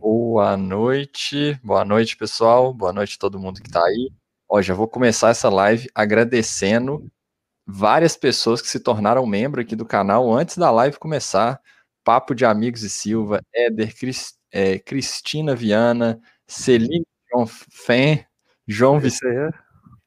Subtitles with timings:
[0.00, 2.72] Boa noite, boa noite, pessoal.
[2.72, 4.12] Boa noite a todo mundo que está aí.
[4.48, 7.10] Ó, já vou começar essa live agradecendo
[7.66, 11.60] várias pessoas que se tornaram membro aqui do canal antes da live começar.
[12.04, 18.24] Papo de Amigos e Silva, Éder, Cris, é, Cristina Viana, Celine João Fen,
[18.68, 19.52] João Vicente.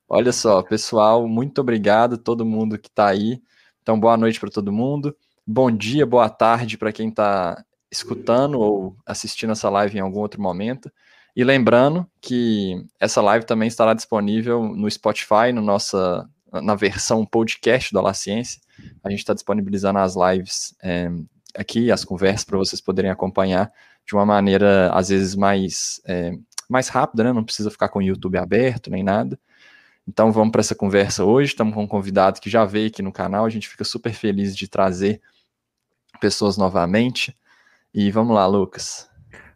[0.08, 3.42] Olha só, pessoal, muito obrigado a todo mundo que está aí.
[3.82, 5.14] Então, boa noite para todo mundo.
[5.46, 7.62] Bom dia, boa tarde para quem está
[7.92, 10.92] escutando ou assistindo essa live em algum outro momento.
[11.36, 17.92] E lembrando que essa live também estará disponível no Spotify, no nossa, na versão podcast
[17.92, 18.62] do Ala Ciência.
[19.04, 21.10] A gente está disponibilizando as lives é,
[21.56, 23.72] aqui, as conversas, para vocês poderem acompanhar
[24.06, 26.34] de uma maneira, às vezes, mais, é,
[26.70, 27.34] mais rápida, né?
[27.34, 29.40] Não precisa ficar com o YouTube aberto nem nada.
[30.08, 31.52] Então vamos para essa conversa hoje.
[31.52, 33.46] Estamos com um convidado que já veio aqui no canal.
[33.46, 35.22] A gente fica super feliz de trazer
[36.20, 37.38] pessoas novamente.
[37.94, 39.10] E vamos lá, Lucas.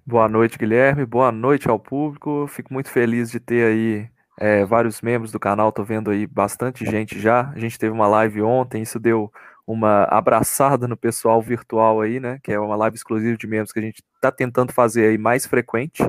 [0.06, 1.06] Boa noite, Guilherme.
[1.06, 2.46] Boa noite ao público.
[2.50, 5.72] Fico muito feliz de ter aí é, vários membros do canal.
[5.72, 7.50] Tô vendo aí bastante gente já.
[7.52, 9.32] A gente teve uma live ontem, isso deu
[9.66, 12.38] uma abraçada no pessoal virtual aí, né?
[12.44, 15.46] Que é uma live exclusiva de membros que a gente está tentando fazer aí mais
[15.46, 16.04] frequente.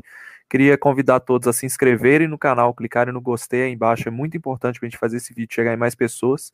[0.51, 4.37] Queria convidar todos a se inscreverem no canal, clicarem no gostei aí embaixo, é muito
[4.37, 6.51] importante para a gente fazer esse vídeo chegar em mais pessoas.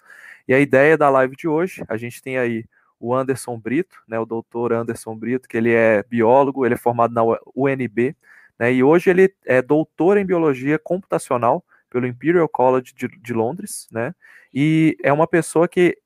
[0.47, 2.67] E a ideia da live de hoje, a gente tem aí
[3.03, 7.13] o Anderson Brito, né, o doutor Anderson Brito, que ele é biólogo, ele é formado
[7.13, 7.23] na
[7.55, 8.17] UNB,
[8.57, 13.89] né, e hoje ele é doutor em biologia computacional pelo Imperial College de, de Londres,
[13.91, 14.15] né,
[14.55, 15.99] e é uma pessoa que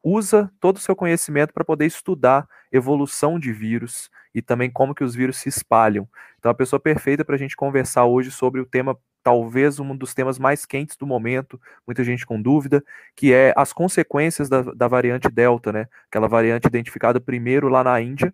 [0.00, 5.02] usa todo o seu conhecimento para poder estudar evolução de vírus e também como que
[5.02, 6.08] os vírus se espalham.
[6.38, 10.12] Então, a pessoa perfeita para a gente conversar hoje sobre o tema talvez um dos
[10.12, 12.84] temas mais quentes do momento, muita gente com dúvida,
[13.16, 15.88] que é as consequências da, da variante Delta, né?
[16.08, 18.32] Aquela variante identificada primeiro lá na Índia.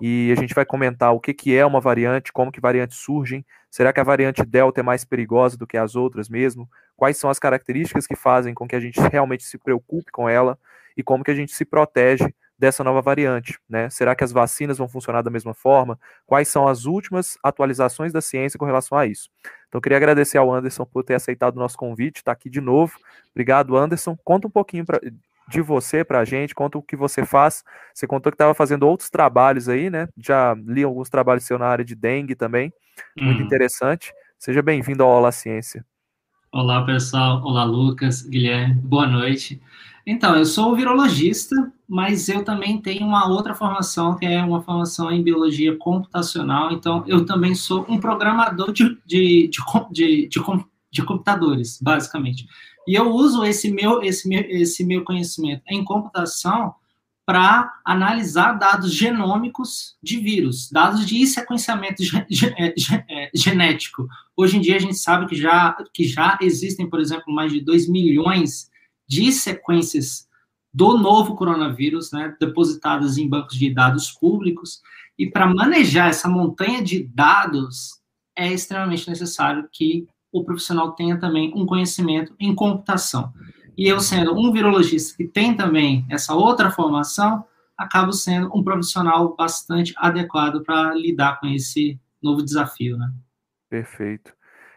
[0.00, 3.44] E a gente vai comentar o que, que é uma variante, como que variantes surgem,
[3.68, 6.70] será que a variante Delta é mais perigosa do que as outras mesmo?
[6.96, 10.56] Quais são as características que fazem com que a gente realmente se preocupe com ela
[10.96, 13.88] e como que a gente se protege dessa nova variante, né?
[13.88, 15.98] Será que as vacinas vão funcionar da mesma forma?
[16.26, 19.30] Quais são as últimas atualizações da ciência com relação a isso?
[19.68, 22.98] Então, queria agradecer ao Anderson por ter aceitado o nosso convite, está aqui de novo.
[23.30, 24.16] Obrigado, Anderson.
[24.24, 24.98] Conta um pouquinho pra,
[25.48, 27.62] de você para a gente, conta o que você faz.
[27.94, 30.08] Você contou que estava fazendo outros trabalhos aí, né?
[30.16, 32.72] Já li alguns trabalhos seu na área de dengue também,
[33.16, 33.44] muito hum.
[33.44, 34.12] interessante.
[34.38, 35.84] Seja bem-vindo ao Olá Ciência.
[36.52, 37.42] Olá, pessoal.
[37.44, 38.74] Olá, Lucas, Guilherme.
[38.74, 39.60] Boa noite.
[40.10, 41.54] Então, eu sou virologista,
[41.86, 46.72] mas eu também tenho uma outra formação, que é uma formação em biologia computacional.
[46.72, 49.60] Então, eu também sou um programador de, de, de,
[49.92, 50.28] de,
[50.90, 52.46] de computadores, basicamente.
[52.86, 56.74] E eu uso esse meu, esse meu, esse meu conhecimento em computação
[57.26, 62.02] para analisar dados genômicos de vírus, dados de sequenciamento
[62.56, 62.74] é,
[63.10, 64.08] é, genético.
[64.34, 67.60] Hoje em dia a gente sabe que já, que já existem, por exemplo, mais de
[67.60, 68.67] 2 milhões
[69.08, 70.28] de sequências
[70.72, 74.82] do novo coronavírus, né, depositadas em bancos de dados públicos,
[75.18, 78.00] e para manejar essa montanha de dados,
[78.36, 83.32] é extremamente necessário que o profissional tenha também um conhecimento em computação.
[83.76, 87.44] E eu, sendo um virologista que tem também essa outra formação,
[87.76, 93.10] acabo sendo um profissional bastante adequado para lidar com esse novo desafio, né?
[93.70, 94.34] Perfeito.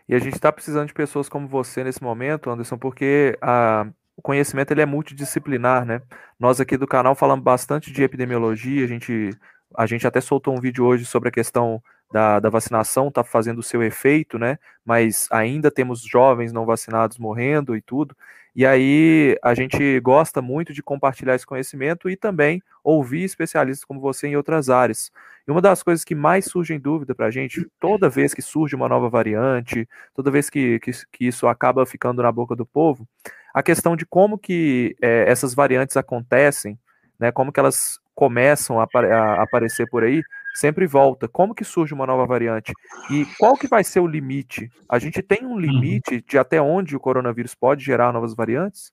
[0.08, 4.22] E a gente está precisando de pessoas como você nesse momento, Anderson, porque a, o
[4.22, 6.01] conhecimento ele é multidisciplinar, né?
[6.39, 9.31] Nós aqui do canal falamos bastante de epidemiologia, a gente,
[9.75, 13.59] a gente até soltou um vídeo hoje sobre a questão da, da vacinação está fazendo
[13.59, 14.57] o seu efeito, né?
[14.85, 18.16] Mas ainda temos jovens não vacinados morrendo e tudo.
[18.53, 24.01] E aí a gente gosta muito de compartilhar esse conhecimento e também ouvir especialistas como
[24.01, 25.09] você em outras áreas.
[25.47, 28.41] E uma das coisas que mais surge em dúvida para a gente, toda vez que
[28.41, 32.66] surge uma nova variante, toda vez que, que, que isso acaba ficando na boca do
[32.66, 33.07] povo,
[33.53, 36.78] a questão de como que é, essas variantes acontecem,
[37.19, 40.22] né, como que elas começam a, a, aparecer por aí,
[40.53, 41.28] sempre volta.
[41.28, 42.73] Como que surge uma nova variante?
[43.09, 44.70] E qual que vai ser o limite?
[44.87, 45.59] A gente tem um uhum.
[45.59, 48.91] limite de até onde o coronavírus pode gerar novas variantes?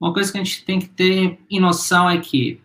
[0.00, 2.60] Uma coisa que a gente tem que ter em noção é que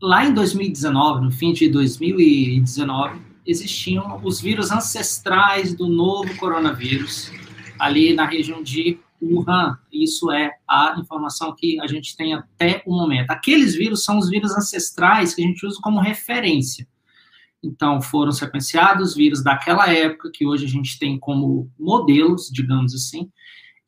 [0.00, 7.30] lá em 2019, no fim de 2019, existiam os vírus ancestrais do novo coronavírus
[7.78, 9.78] ali na região de Wuhan.
[9.92, 13.30] Isso é a informação que a gente tem até o momento.
[13.30, 16.86] Aqueles vírus são os vírus ancestrais que a gente usa como referência.
[17.62, 23.30] Então, foram sequenciados vírus daquela época, que hoje a gente tem como modelos, digamos assim,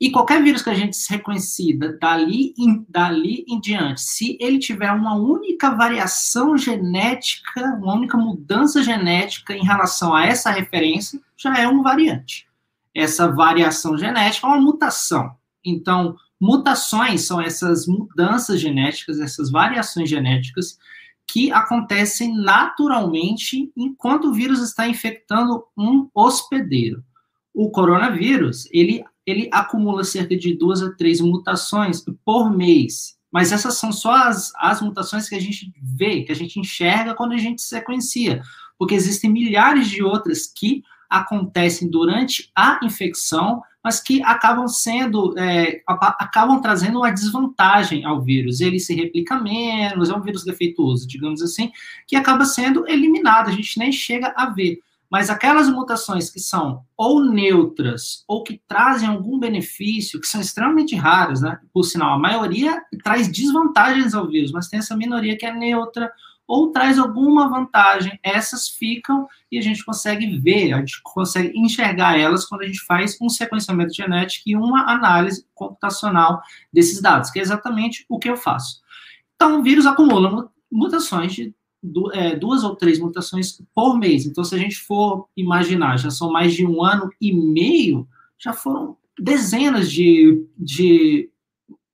[0.03, 4.59] E qualquer vírus que a gente se reconhecer dali em, dali em diante, se ele
[4.59, 11.57] tiver uma única variação genética, uma única mudança genética em relação a essa referência, já
[11.57, 12.49] é um variante.
[12.95, 15.35] Essa variação genética é uma mutação.
[15.65, 20.79] Então, mutações são essas mudanças genéticas, essas variações genéticas
[21.27, 27.03] que acontecem naturalmente enquanto o vírus está infectando um hospedeiro.
[27.55, 33.17] O coronavírus, ele ele acumula cerca de duas a três mutações por mês.
[33.31, 37.15] Mas essas são só as, as mutações que a gente vê, que a gente enxerga
[37.15, 38.43] quando a gente sequencia.
[38.79, 45.83] Porque existem milhares de outras que acontecem durante a infecção, mas que acabam sendo, é,
[45.87, 48.61] acabam trazendo uma desvantagem ao vírus.
[48.61, 51.71] Ele se replica menos, é um vírus defeituoso, digamos assim,
[52.07, 54.81] que acaba sendo eliminado, a gente nem chega a ver.
[55.11, 60.97] Mas aquelas mutações que são ou neutras ou que trazem algum benefício, que são extremamente
[60.97, 61.59] raras, né?
[61.71, 66.11] Por sinal, a maioria traz desvantagens ao vírus, mas tem essa minoria que é neutra
[66.53, 68.21] ou traz alguma vantagem.
[68.23, 72.85] Essas ficam e a gente consegue ver, a gente consegue enxergar elas quando a gente
[72.85, 78.29] faz um sequenciamento genético e uma análise computacional desses dados, que é exatamente o que
[78.29, 78.83] eu faço.
[79.35, 81.55] Então, o vírus acumula mutações de
[82.13, 84.27] é, duas ou três mutações por mês.
[84.27, 88.07] Então, se a gente for imaginar, já são mais de um ano e meio,
[88.39, 91.31] já foram dezenas de, de,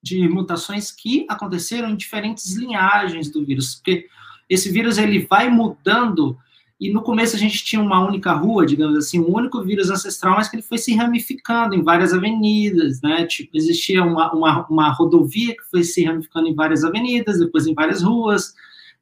[0.03, 4.05] de mutações que aconteceram em diferentes linhagens do vírus, porque
[4.49, 6.37] esse vírus ele vai mudando
[6.79, 10.35] e no começo a gente tinha uma única rua, digamos assim, um único vírus ancestral,
[10.35, 13.25] mas que ele foi se ramificando em várias avenidas, né?
[13.25, 17.73] Tipo, existia uma, uma, uma rodovia que foi se ramificando em várias avenidas, depois em
[17.73, 18.53] várias ruas,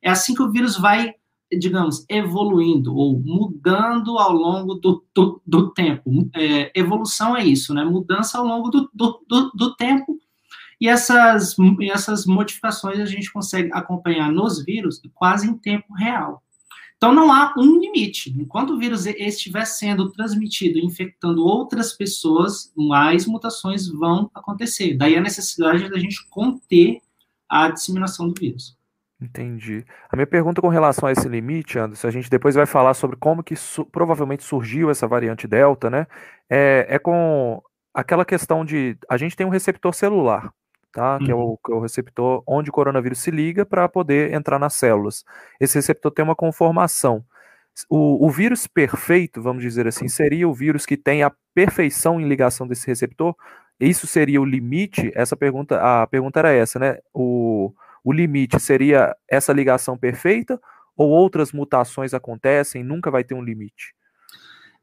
[0.01, 1.13] é assim que o vírus vai,
[1.59, 6.27] digamos, evoluindo ou mudando ao longo do, do, do tempo.
[6.35, 7.85] É, evolução é isso, né?
[7.85, 10.17] Mudança ao longo do, do, do, do tempo.
[10.79, 11.55] E essas,
[11.91, 16.43] essas modificações a gente consegue acompanhar nos vírus quase em tempo real.
[16.97, 18.33] Então não há um limite.
[18.39, 24.95] Enquanto o vírus estiver sendo transmitido, infectando outras pessoas, mais mutações vão acontecer.
[24.97, 26.99] Daí a necessidade da gente conter
[27.47, 28.75] a disseminação do vírus.
[29.19, 29.83] Entendi.
[30.11, 33.15] A minha pergunta com relação a esse limite, Anderson, a gente depois vai falar sobre
[33.15, 36.05] como que su provavelmente surgiu essa variante Delta, né?
[36.47, 37.61] É, é, com
[37.93, 40.53] aquela questão de a gente tem um receptor celular,
[40.97, 41.19] tá?
[41.19, 41.57] Que, é o, uhum.
[41.63, 45.23] que é o receptor onde o coronavírus se liga para poder entrar nas células.
[45.59, 47.23] Esse receptor tem uma conformação.
[47.87, 52.27] O, o vírus perfeito, vamos dizer assim, seria o vírus que tem a perfeição em
[52.27, 53.35] ligação desse receptor?
[53.79, 55.11] Isso seria o limite?
[55.13, 56.97] Essa pergunta, a pergunta era essa, né?
[57.13, 57.71] O
[58.07, 60.57] o limite seria essa ligação perfeita
[60.95, 63.93] ou outras mutações acontecem, nunca vai ter um limite?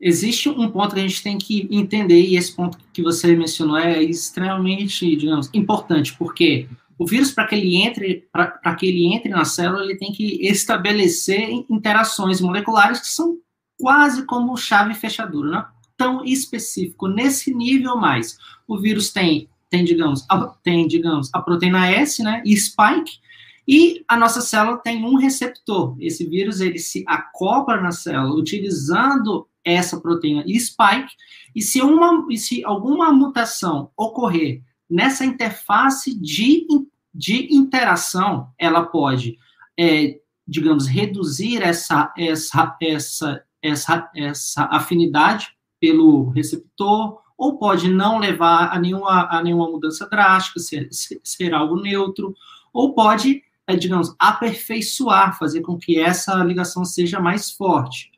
[0.00, 3.76] Existe um ponto que a gente tem que entender, e esse ponto que você mencionou
[3.76, 6.69] é extremamente, digamos, importante, porque
[6.99, 10.46] o vírus, para que ele entre, para que ele entre na célula, ele tem que
[10.46, 13.38] estabelecer interações moleculares que são
[13.79, 17.08] quase como chave fechadura, não é tão específico.
[17.08, 22.41] Nesse nível mais, o vírus tem tem, digamos, a, tem, digamos, a proteína S, né,
[22.44, 23.19] e spike,
[23.67, 25.96] e a nossa célula tem um receptor.
[25.99, 31.13] Esse vírus, ele se acopla na célula utilizando essa proteína spike,
[31.55, 36.67] e se, uma, e se alguma mutação ocorrer nessa interface de,
[37.15, 39.39] de interação, ela pode,
[39.79, 45.49] é, digamos, reduzir essa, essa, essa, essa, essa afinidade
[45.81, 51.81] pelo receptor, ou pode não levar a nenhuma, a nenhuma mudança drástica, ser, ser algo
[51.81, 52.35] neutro,
[52.73, 58.14] ou pode, é, digamos, aperfeiçoar, fazer com que essa ligação seja mais forte.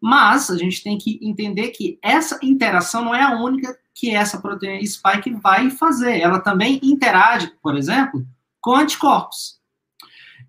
[0.00, 4.40] Mas a gente tem que entender que essa interação não é a única que essa
[4.40, 6.20] proteína spike vai fazer.
[6.20, 8.24] Ela também interage, por exemplo,
[8.60, 9.58] com anticorpos.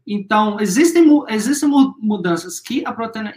[0.06, 3.34] Então, existem, existem mudanças que a proteína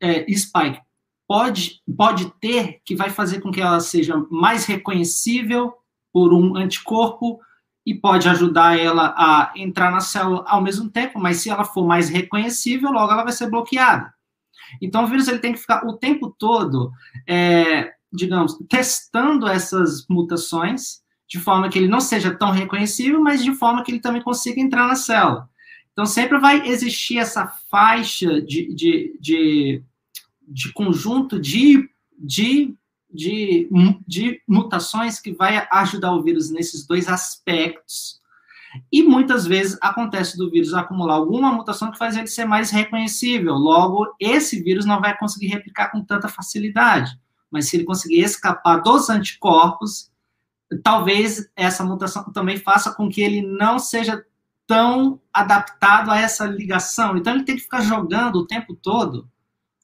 [0.00, 0.80] é, spike
[1.26, 5.72] pode, pode ter que vai fazer com que ela seja mais reconhecível
[6.12, 7.40] por um anticorpo
[7.86, 11.86] e pode ajudar ela a entrar na célula ao mesmo tempo, mas se ela for
[11.86, 14.12] mais reconhecível, logo ela vai ser bloqueada.
[14.80, 16.90] Então, o vírus ele tem que ficar o tempo todo,
[17.26, 23.52] é, digamos, testando essas mutações de forma que ele não seja tão reconhecível, mas de
[23.54, 25.48] forma que ele também consiga entrar na célula.
[25.92, 29.82] Então, sempre vai existir essa faixa de, de, de
[30.46, 32.74] de conjunto de, de,
[33.10, 33.68] de,
[34.06, 38.20] de mutações que vai ajudar o vírus nesses dois aspectos.
[38.90, 43.54] E muitas vezes acontece do vírus acumular alguma mutação que faz ele ser mais reconhecível.
[43.54, 47.18] Logo, esse vírus não vai conseguir replicar com tanta facilidade.
[47.50, 50.10] Mas se ele conseguir escapar dos anticorpos,
[50.82, 54.24] talvez essa mutação também faça com que ele não seja
[54.66, 57.16] tão adaptado a essa ligação.
[57.16, 59.28] Então ele tem que ficar jogando o tempo todo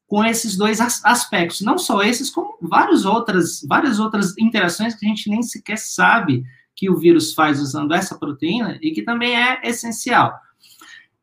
[0.07, 5.09] com esses dois aspectos, não só esses, como várias outras, várias outras interações que a
[5.09, 9.61] gente nem sequer sabe que o vírus faz usando essa proteína e que também é
[9.65, 10.39] essencial.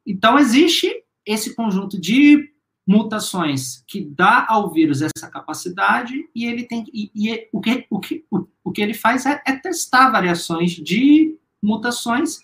[0.05, 2.51] Então existe esse conjunto de
[2.87, 7.99] mutações que dá ao vírus essa capacidade e ele tem e, e o, que, o,
[7.99, 12.39] que, o, o que ele faz é, é testar variações de mutações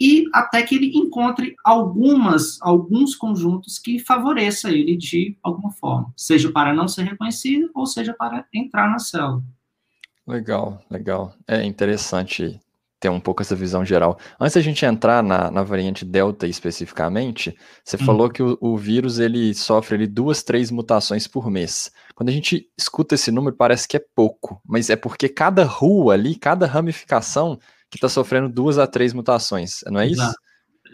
[0.00, 6.50] e até que ele encontre algumas alguns conjuntos que favoreça ele de alguma forma, seja
[6.52, 9.42] para não ser reconhecido ou seja para entrar na célula.
[10.26, 11.34] Legal, legal.
[11.46, 12.60] É interessante
[13.02, 14.16] ter um pouco essa visão geral.
[14.40, 18.06] Antes da gente entrar na, na variante Delta especificamente, você hum.
[18.06, 21.90] falou que o, o, vírus ele sofre ali, duas, três mutações por mês.
[22.14, 26.14] Quando a gente escuta esse número, parece que é pouco, mas é porque cada rua
[26.14, 27.58] ali, cada ramificação
[27.90, 30.32] que está sofrendo duas a três mutações, não é isso?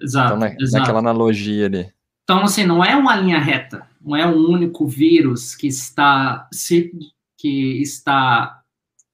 [0.01, 0.81] Exato, então, na, exato.
[0.81, 1.93] naquela analogia ali.
[2.25, 6.91] Então, assim, não é uma linha reta, não é um único vírus que está, se,
[7.37, 8.58] que está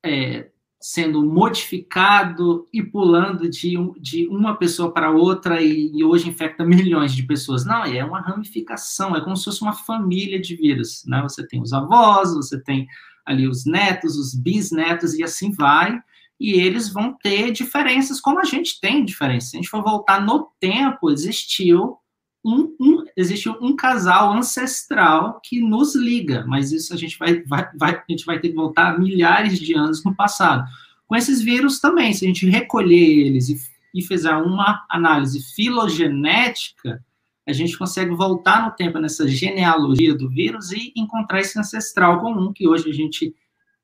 [0.05, 6.63] é, sendo modificado e pulando de, de uma pessoa para outra e, e, hoje infecta
[6.63, 7.65] milhões de pessoas.
[7.65, 11.03] Não, é uma ramificação, é como se fosse uma família de vírus.
[11.07, 11.23] Né?
[11.23, 12.87] Você tem os avós, você tem
[13.25, 15.99] ali os netos, os bisnetos e assim vai,
[16.39, 19.51] e eles vão ter diferenças como a gente tem diferenças.
[19.51, 21.97] Se a gente for voltar no tempo, existiu
[22.45, 27.71] um, um, existe um casal ancestral que nos liga, mas isso a gente vai, vai,
[27.75, 30.69] vai, a gente vai ter que voltar milhares de anos no passado.
[31.07, 33.57] Com esses vírus também, se a gente recolher eles e,
[33.95, 37.03] e fizer uma análise filogenética,
[37.47, 42.53] a gente consegue voltar no tempo nessa genealogia do vírus e encontrar esse ancestral comum
[42.53, 43.35] que hoje a gente,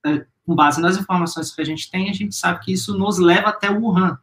[0.05, 3.19] é, com base nas informações que a gente tem, a gente sabe que isso nos
[3.19, 4.19] leva até Wuhan.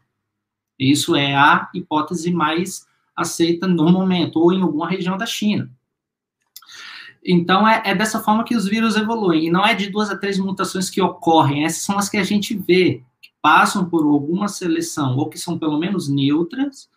[0.78, 2.86] Isso é a hipótese mais
[3.18, 5.70] aceita no momento, ou em alguma região da China.
[7.26, 9.48] Então, é, é, dessa forma que os vírus evoluem.
[9.48, 12.24] E não é de duas a três mutações que ocorrem, essas são as que a
[12.24, 16.90] gente vê, que passam por alguma seleção, ou que são pelo menos neutras,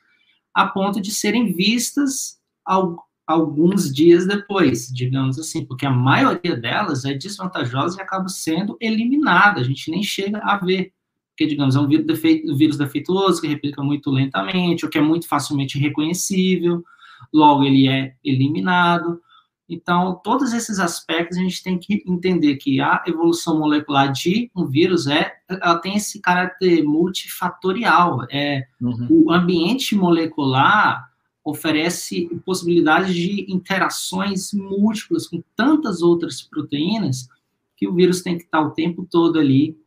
[0.55, 7.05] a ponto de serem vistas ao, alguns dias depois, digamos assim, porque a maioria delas
[7.05, 10.93] é desvantajosa e acaba sendo eliminada, a gente nem chega a ver
[11.41, 15.01] que, digamos, é um vírus, defeito, vírus defeituoso, que replica muito lentamente, ou que é
[15.01, 16.85] muito facilmente reconhecível,
[17.33, 19.23] logo ele é eliminado.
[19.67, 24.67] Então, todos esses aspectos a gente tem que entender que a evolução molecular de um
[24.67, 28.27] vírus é, ela tem esse caráter multifatorial.
[28.31, 29.07] É, uhum.
[29.09, 31.09] O ambiente molecular
[31.43, 37.31] oferece possibilidades de interações múltiplas com tantas outras proteínas
[37.79, 39.80] que o vírus tem que estar o tempo todo ali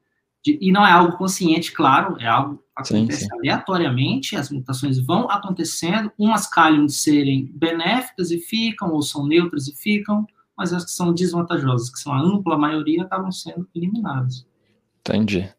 [0.43, 3.35] de, e não é algo consciente, claro, é algo que acontece sim, sim.
[3.38, 9.67] aleatoriamente, as mutações vão acontecendo, umas calham de serem benéficas e ficam, ou são neutras
[9.67, 14.45] e ficam, mas as que são desvantajosas, que são a ampla maioria, acabam sendo eliminadas.
[15.00, 15.50] Entendi.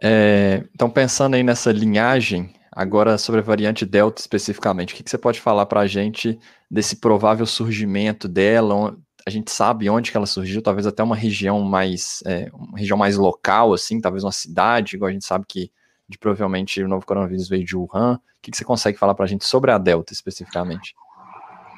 [0.00, 5.10] É, então, pensando aí nessa linhagem, agora sobre a variante Delta especificamente, o que, que
[5.10, 6.38] você pode falar para a gente
[6.70, 8.96] desse provável surgimento dela,
[9.28, 12.96] a gente sabe onde que ela surgiu, talvez até uma região mais, é, uma região
[12.96, 15.70] mais local, assim, talvez uma cidade, igual a gente sabe que
[16.08, 18.14] de, provavelmente o novo coronavírus veio de Wuhan.
[18.14, 20.94] O que, que você consegue falar para a gente sobre a Delta especificamente?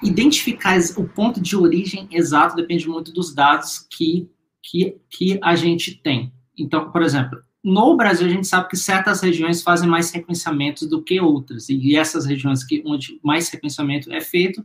[0.00, 4.30] Identificar o ponto de origem exato depende muito dos dados que,
[4.62, 6.32] que, que a gente tem.
[6.56, 11.02] Então, por exemplo, no Brasil a gente sabe que certas regiões fazem mais reconhecimentos do
[11.02, 14.64] que outras, e essas regiões que, onde mais reconhecimento é feito,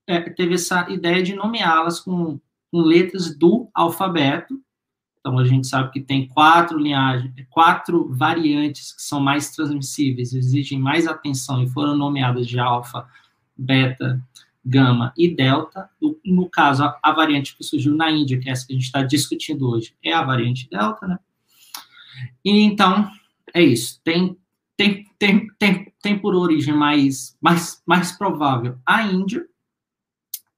[0.07, 2.39] é, teve essa ideia de nomeá-las com,
[2.71, 4.59] com letras do alfabeto,
[5.23, 10.77] então, a gente sabe que tem quatro linhagens, quatro variantes que são mais transmissíveis, exigem
[10.77, 13.07] mais atenção e foram nomeadas de alfa,
[13.57, 14.21] beta,
[14.65, 15.89] gama e delta.
[16.25, 18.83] No, caso, a, a, variante que surgiu na Índia, que é essa que a gente
[18.83, 21.17] está discutindo hoje, é a variante delta, né?
[22.43, 23.09] E então,
[23.53, 24.01] é isso.
[24.03, 24.37] Tem,
[24.75, 29.47] tem, tem, tem, tem por origem mais, mais, mais provável a Índia.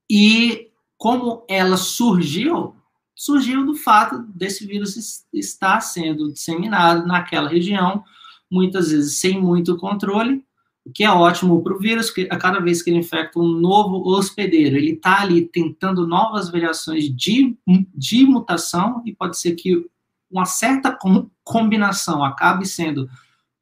[0.09, 2.75] E como ela surgiu,
[3.15, 8.03] surgiu do fato desse vírus estar sendo disseminado naquela região,
[8.51, 10.43] muitas vezes sem muito controle,
[10.85, 13.47] o que é ótimo para o vírus, que a cada vez que ele infecta um
[13.47, 17.57] novo hospedeiro, ele está ali tentando novas variações de,
[17.95, 19.83] de mutação, e pode ser que
[20.29, 23.09] uma certa com, combinação acabe sendo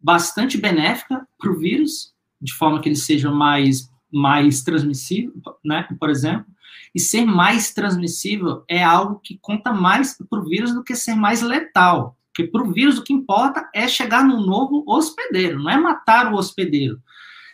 [0.02, 6.10] bastante benéfica para o vírus, de forma que ele seja mais, mais transmissível, né, por
[6.10, 6.46] exemplo,
[6.94, 11.16] e ser mais transmissível é algo que conta mais para o vírus do que ser
[11.16, 12.18] mais letal.
[12.28, 16.32] Porque para o vírus o que importa é chegar num novo hospedeiro, não é matar
[16.32, 17.00] o hospedeiro.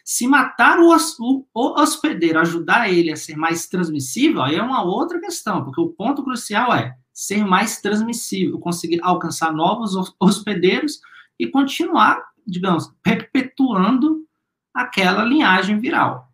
[0.03, 0.89] Se matar o,
[1.19, 5.79] o, o hospedeiro, ajudar ele a ser mais transmissível, aí é uma outra questão, porque
[5.79, 10.99] o ponto crucial é ser mais transmissível, conseguir alcançar novos hospedeiros
[11.37, 14.25] e continuar, digamos, perpetuando
[14.73, 16.28] aquela linhagem viral.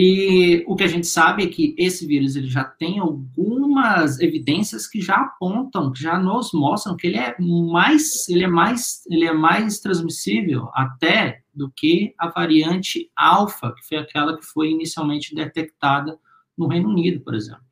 [0.00, 4.86] E o que a gente sabe é que esse vírus ele já tem algumas evidências
[4.86, 9.24] que já apontam, que já nos mostram que ele é mais, ele é mais, ele
[9.24, 15.34] é mais transmissível até do que a variante alfa, que foi aquela que foi inicialmente
[15.34, 16.16] detectada
[16.56, 17.64] no Reino Unido, por exemplo.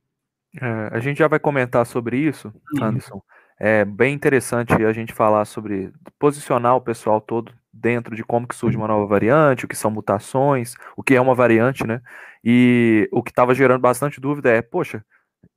[0.60, 2.86] É, a gente já vai comentar sobre isso, uhum.
[2.86, 3.22] Anderson.
[3.56, 8.54] É bem interessante a gente falar sobre posicionar o pessoal todo dentro de como que
[8.54, 12.00] surge uma nova variante, o que são mutações, o que é uma variante, né?
[12.44, 15.04] E o que estava gerando bastante dúvida é, poxa,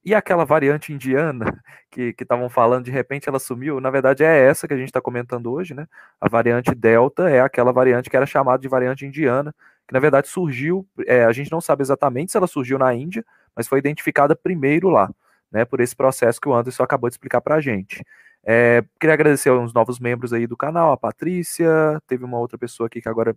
[0.04, 1.46] e aquela variante indiana
[1.92, 3.80] que estavam falando, de repente ela sumiu?
[3.80, 5.88] Na verdade é essa que a gente está comentando hoje, né?
[6.22, 9.54] A variante Delta é aquela variante que era chamada de variante indiana,
[9.88, 13.26] que na verdade surgiu, é, a gente não sabe exatamente se ela surgiu na Índia,
[13.56, 15.10] mas foi identificada primeiro lá,
[15.52, 15.66] né?
[15.66, 18.04] Por esse processo que o Anderson acabou de explicar para a gente.
[18.44, 22.88] É, queria agradecer aos novos membros aí do canal, a Patrícia, teve uma outra pessoa
[22.88, 23.36] aqui que agora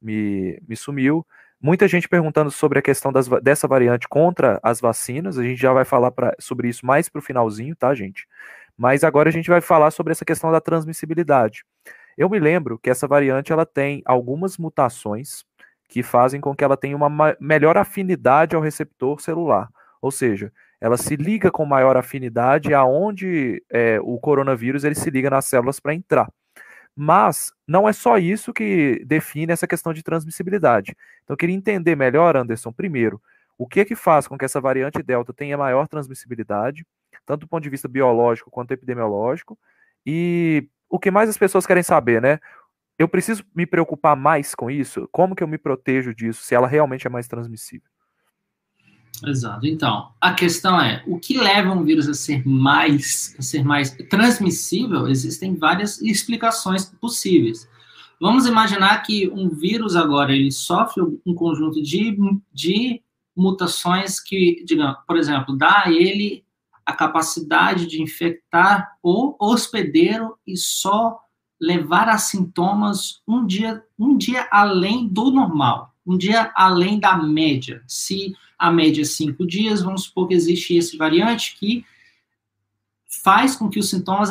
[0.00, 1.26] me, me sumiu.
[1.60, 5.38] Muita gente perguntando sobre a questão das, dessa variante contra as vacinas.
[5.38, 8.26] A gente já vai falar pra, sobre isso mais para o finalzinho, tá, gente?
[8.76, 11.64] Mas agora a gente vai falar sobre essa questão da transmissibilidade.
[12.16, 15.44] Eu me lembro que essa variante ela tem algumas mutações
[15.86, 19.68] que fazem com que ela tenha uma melhor afinidade ao receptor celular.
[20.00, 25.28] Ou seja, ela se liga com maior afinidade aonde é, o coronavírus ele se liga
[25.28, 26.32] nas células para entrar.
[26.96, 30.96] Mas não é só isso que define essa questão de transmissibilidade.
[31.22, 33.20] Então eu queria entender melhor, Anderson, primeiro,
[33.58, 36.86] o que é que faz com que essa variante delta tenha maior transmissibilidade,
[37.26, 39.58] tanto do ponto de vista biológico quanto epidemiológico,
[40.04, 42.40] e o que mais as pessoas querem saber, né?
[42.98, 45.08] Eu preciso me preocupar mais com isso?
[45.12, 47.89] Como que eu me protejo disso, se ela realmente é mais transmissível?
[49.26, 49.66] Exato.
[49.66, 53.90] Então, a questão é, o que leva um vírus a ser mais, a ser mais
[54.08, 55.08] transmissível?
[55.08, 57.68] Existem várias explicações possíveis.
[58.20, 62.16] Vamos imaginar que um vírus agora ele sofre um conjunto de,
[62.52, 63.02] de
[63.36, 66.44] mutações que, digamos, por exemplo, dá a ele
[66.84, 71.18] a capacidade de infectar o hospedeiro e só
[71.60, 77.82] levar a sintomas um dia, um dia além do normal, um dia além da média.
[77.86, 81.82] Se a média é cinco dias, vamos supor que existe esse variante que
[83.24, 84.30] faz com que os sintomas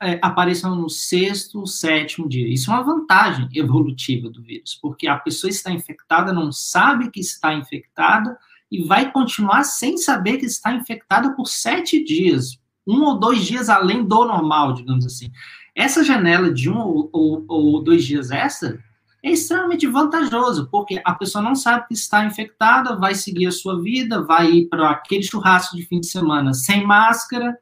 [0.00, 2.46] é, apareçam no sexto, sétimo dia.
[2.46, 7.20] Isso é uma vantagem evolutiva do vírus, porque a pessoa está infectada, não sabe que
[7.20, 8.38] está infectada
[8.70, 13.70] e vai continuar sem saber que está infectada por sete dias, um ou dois dias
[13.70, 15.30] além do normal, digamos assim.
[15.74, 18.78] Essa janela de um ou, ou, ou dois dias extra
[19.24, 23.80] é extremamente vantajoso, porque a pessoa não sabe que está infectada, vai seguir a sua
[23.80, 27.56] vida, vai ir para aquele churrasco de fim de semana sem máscara,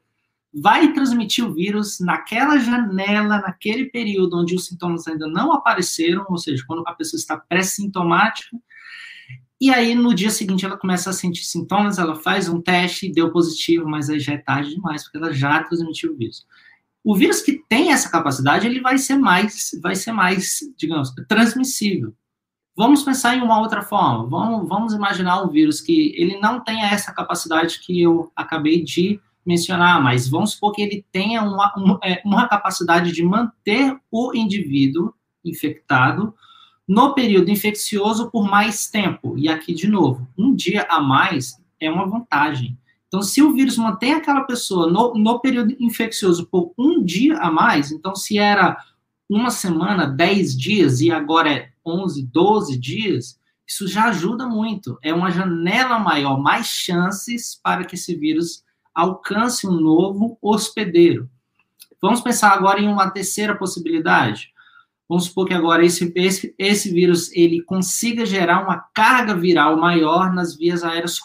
[0.53, 6.37] vai transmitir o vírus naquela janela, naquele período onde os sintomas ainda não apareceram, ou
[6.37, 8.57] seja, quando a pessoa está pré-sintomática,
[9.59, 13.31] e aí no dia seguinte ela começa a sentir sintomas, ela faz um teste, deu
[13.31, 16.45] positivo, mas aí já é tarde demais, porque ela já transmitiu o vírus.
[17.03, 22.13] O vírus que tem essa capacidade, ele vai ser mais, vai ser mais, digamos, transmissível.
[22.75, 24.25] Vamos pensar em uma outra forma.
[24.25, 29.19] Vamos, vamos imaginar um vírus que ele não tenha essa capacidade que eu acabei de
[29.45, 34.33] mencionar, mas vamos supor que ele tenha uma, uma, é, uma capacidade de manter o
[34.33, 35.13] indivíduo
[35.43, 36.33] infectado
[36.87, 39.37] no período infeccioso por mais tempo.
[39.37, 42.77] E aqui, de novo, um dia a mais é uma vantagem.
[43.13, 47.51] Então, se o vírus mantém aquela pessoa no, no período infeccioso por um dia a
[47.51, 48.75] mais, então se era
[49.29, 54.97] uma semana, 10 dias, e agora é 11, 12 dias, isso já ajuda muito.
[54.99, 58.63] É uma janela maior, mais chances para que esse vírus
[58.95, 61.29] alcance um novo hospedeiro.
[62.01, 64.51] Vamos pensar agora em uma terceira possibilidade.
[65.07, 70.33] Vamos supor que agora esse, esse, esse vírus ele consiga gerar uma carga viral maior
[70.33, 71.19] nas vias aéreas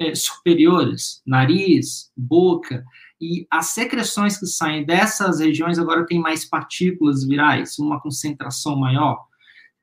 [0.00, 2.84] é, superiores, nariz, boca,
[3.20, 9.24] e as secreções que saem dessas regiões agora têm mais partículas virais, uma concentração maior.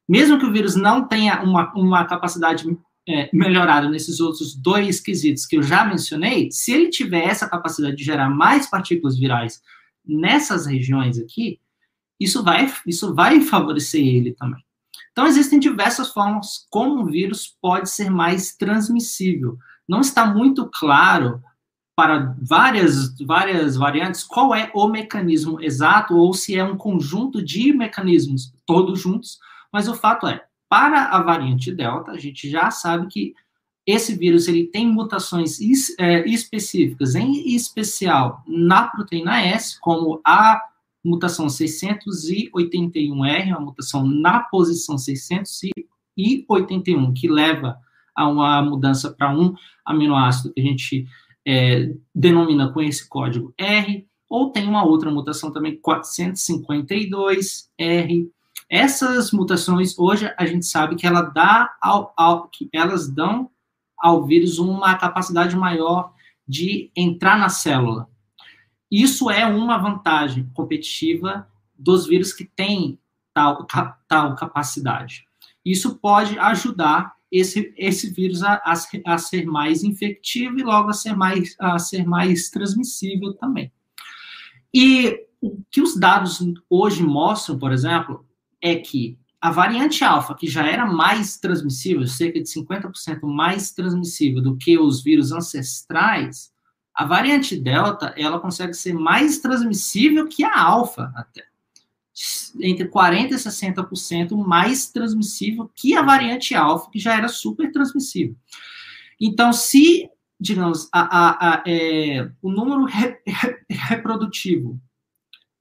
[0.08, 2.66] Mesmo que o vírus não tenha uma, uma capacidade
[3.08, 7.96] é, melhorada nesses outros dois quesitos que eu já mencionei, se ele tiver essa capacidade
[7.96, 9.62] de gerar mais partículas virais
[10.06, 11.60] nessas regiões aqui,
[12.20, 14.64] isso vai, isso vai favorecer ele também.
[15.12, 19.58] Então, existem diversas formas como o vírus pode ser mais transmissível.
[19.88, 21.42] Não está muito claro
[21.96, 27.72] para várias, várias variantes qual é o mecanismo exato ou se é um conjunto de
[27.72, 29.38] mecanismos todos juntos,
[29.72, 33.36] mas o fato é, para a variante Delta, a gente já sabe que
[33.86, 40.60] esse vírus ele tem mutações es, é, específicas, em especial na proteína S, como a
[41.04, 47.78] mutação 681R, uma mutação na posição 681, que leva
[48.16, 51.06] a uma mudança para um aminoácido que a gente
[51.46, 58.30] é, denomina com esse código R, ou tem uma outra mutação também, 452R.
[58.70, 63.50] Essas mutações, hoje, a gente sabe que, ela dá ao, ao, que elas dão
[64.00, 66.14] ao vírus uma capacidade maior
[66.48, 68.10] de entrar na célula.
[68.94, 73.00] Isso é uma vantagem competitiva dos vírus que têm
[73.34, 73.66] tal,
[74.08, 75.26] tal capacidade.
[75.66, 78.74] Isso pode ajudar esse, esse vírus a, a,
[79.08, 83.72] a, ser mais infectivo e logo a ser mais, a ser mais transmissível também.
[84.72, 86.38] E o que os dados
[86.70, 88.24] hoje mostram, por exemplo,
[88.62, 94.40] é que a variante alfa, que já era mais transmissível, cerca de 50% mais transmissível
[94.40, 96.53] do que os vírus ancestrais,
[96.94, 101.44] a variante delta, ela consegue ser mais transmissível que a alfa até
[102.62, 108.36] entre 40% e 60% mais transmissível que a variante alfa, que já era super transmissível.
[109.20, 114.80] Então, se, digamos, a, a, a, é, o número re, re, reprodutivo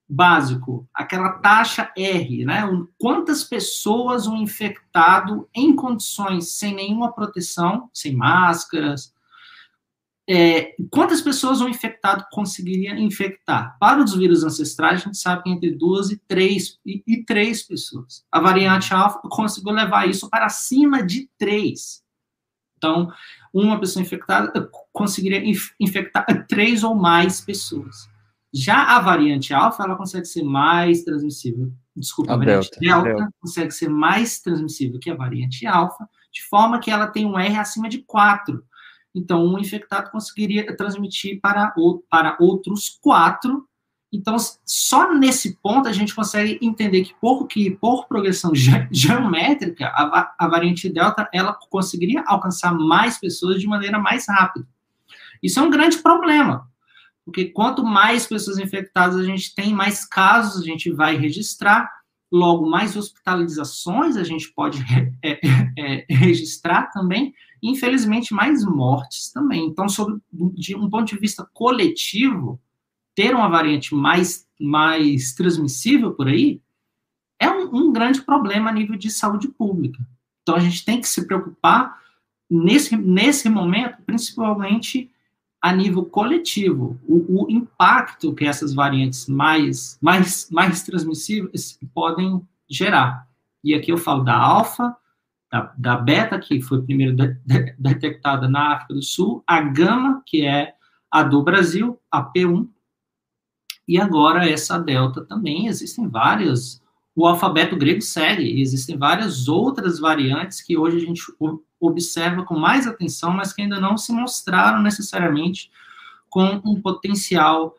[0.08, 2.64] básico, aquela taxa R, né?
[2.98, 9.14] Quantas pessoas um infectado em condições sem nenhuma proteção, sem máscaras,
[10.28, 13.76] é, quantas pessoas um infectado conseguiria infectar?
[13.80, 17.62] Para os vírus ancestrais, a gente sabe que entre duas e três, e, e três
[17.62, 18.24] pessoas.
[18.30, 22.02] A variante alfa conseguiu levar isso para cima de três.
[22.76, 23.12] Então,
[23.52, 25.42] uma pessoa infectada conseguiria
[25.78, 28.08] infectar três ou mais pessoas.
[28.54, 31.72] Já a variante alfa, ela consegue ser mais transmissível.
[31.96, 36.42] Desculpa, a, a variante delta, delta, consegue ser mais transmissível que a variante alfa, de
[36.48, 38.62] forma que ela tem um R acima de 4
[39.14, 41.74] então, um infectado conseguiria transmitir para,
[42.08, 43.68] para outros quatro.
[44.10, 49.86] Então, só nesse ponto a gente consegue entender que por, que, por progressão ge geométrica,
[49.86, 54.66] a, a variante delta ela conseguiria alcançar mais pessoas de maneira mais rápida.
[55.42, 56.68] Isso é um grande problema,
[57.24, 61.90] porque quanto mais pessoas infectadas a gente tem, mais casos a gente vai registrar,
[62.30, 64.82] logo mais hospitalizações a gente pode
[65.22, 65.40] é,
[65.78, 69.66] é, registrar também, infelizmente, mais mortes também.
[69.66, 72.60] Então, sobre, de um ponto de vista coletivo,
[73.14, 76.60] ter uma variante mais, mais transmissível por aí
[77.38, 79.98] é um, um grande problema a nível de saúde pública.
[80.42, 82.00] Então, a gente tem que se preocupar
[82.50, 85.10] nesse, nesse momento, principalmente
[85.60, 93.28] a nível coletivo, o, o, impacto que essas variantes mais, mais, mais transmissíveis podem gerar.
[93.62, 94.96] E aqui eu falo da alfa,
[95.52, 100.22] da, da beta, que foi primeiro de, de, detectada na África do Sul, a gama,
[100.26, 100.72] que é
[101.10, 102.66] a do Brasil, a P1,
[103.86, 105.66] e agora essa delta também.
[105.66, 106.82] Existem várias,
[107.14, 111.22] o alfabeto grego segue, existem várias outras variantes que hoje a gente
[111.78, 115.70] observa com mais atenção, mas que ainda não se mostraram necessariamente
[116.30, 117.74] com um potencial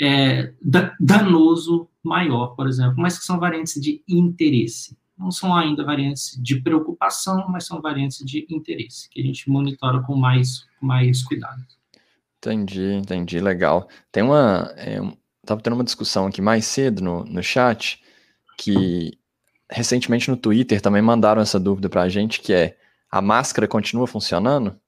[0.00, 0.54] é,
[0.98, 6.60] danoso maior, por exemplo, mas que são variantes de interesse não são ainda variantes de
[6.60, 11.62] preocupação, mas são variantes de interesse, que a gente monitora com mais, mais cuidado.
[12.38, 13.88] Entendi, entendi, legal.
[14.12, 14.72] Tem uma.
[14.76, 15.00] É,
[15.44, 18.00] tava tendo uma discussão aqui mais cedo no, no chat,
[18.56, 19.18] que
[19.70, 22.76] recentemente no Twitter também mandaram essa dúvida para a gente, que é
[23.10, 24.78] a máscara continua funcionando?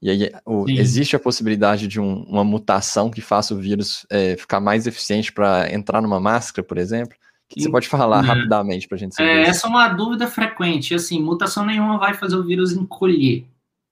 [0.00, 4.36] E aí o, existe a possibilidade de um, uma mutação que faça o vírus é,
[4.36, 7.16] ficar mais eficiente para entrar numa máscara, por exemplo?
[7.50, 9.28] Que você pode falar é, rapidamente para a gente saber?
[9.28, 10.94] É, essa é uma dúvida frequente.
[10.94, 13.44] Assim, mutação nenhuma vai fazer o vírus encolher,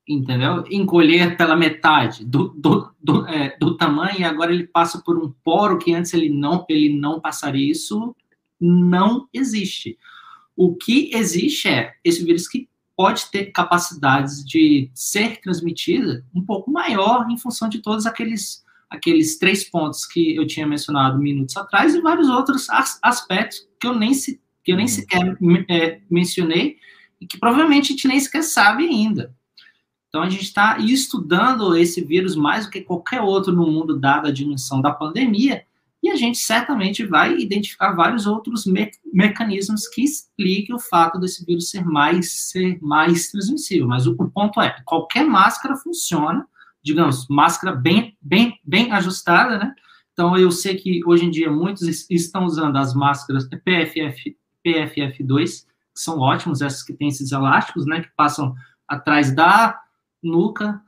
[0.08, 0.64] entendeu?
[0.70, 5.32] Encolher pela metade do, do, do, é, do tamanho e agora ele passa por um
[5.42, 7.72] poro que antes ele não, ele não passaria.
[7.72, 8.14] Isso
[8.60, 9.98] não existe.
[10.56, 16.70] O que existe é esse vírus que pode ter capacidades de ser transmitida um pouco
[16.70, 21.94] maior em função de todos aqueles aqueles três pontos que eu tinha mencionado minutos atrás
[21.94, 24.92] e vários outros as, aspectos que eu nem, se, que eu nem uhum.
[24.92, 26.76] sequer é, mencionei
[27.20, 29.34] e que provavelmente a gente nem sequer sabe ainda.
[30.08, 34.28] Então, a gente está estudando esse vírus mais do que qualquer outro no mundo, dada
[34.28, 35.64] a dimensão da pandemia,
[36.02, 41.44] e a gente certamente vai identificar vários outros me mecanismos que expliquem o fato desse
[41.44, 43.86] vírus ser mais, ser mais transmissível.
[43.86, 46.46] Mas o, o ponto é, qualquer máscara funciona,
[46.88, 49.74] digamos, máscara bem, bem, bem ajustada, né?
[50.12, 56.00] Então, eu sei que hoje em dia muitos estão usando as máscaras PFF, PFF2, que
[56.00, 58.54] são ótimos, essas que têm esses elásticos, né, que passam
[58.86, 59.78] atrás da
[60.22, 60.80] nuca,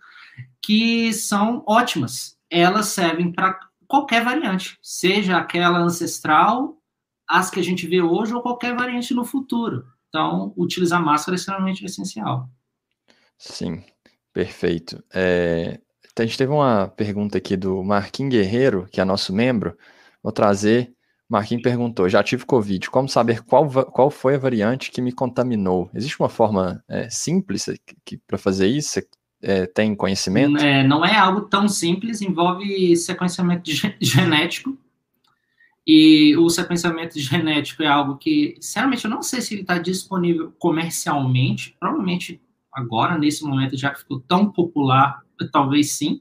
[0.60, 2.36] que são ótimas.
[2.50, 6.78] Elas servem para qualquer variante, seja aquela ancestral,
[7.28, 9.86] as que a gente vê hoje, ou qualquer variante no futuro.
[10.08, 12.48] Então, utilizar máscara é extremamente essencial.
[13.38, 13.84] Sim,
[14.32, 15.02] perfeito.
[15.14, 15.80] É,
[16.16, 19.76] a gente teve uma pergunta aqui do Marquinhos Guerreiro, que é nosso membro.
[20.22, 20.92] Vou trazer.
[21.28, 25.88] Marquinhos perguntou: já tive Covid, como saber qual, qual foi a variante que me contaminou?
[25.94, 27.66] Existe uma forma é, simples
[28.26, 28.90] para fazer isso?
[28.90, 29.08] Você
[29.42, 30.58] é, tem conhecimento?
[30.58, 33.70] É, não é algo tão simples, envolve sequenciamento
[34.00, 34.76] genético.
[35.86, 40.52] E o sequenciamento genético é algo que, sinceramente, eu não sei se ele está disponível
[40.58, 41.76] comercialmente.
[41.80, 42.40] Provavelmente
[42.72, 46.20] agora, nesse momento, já que ficou tão popular, talvez sim.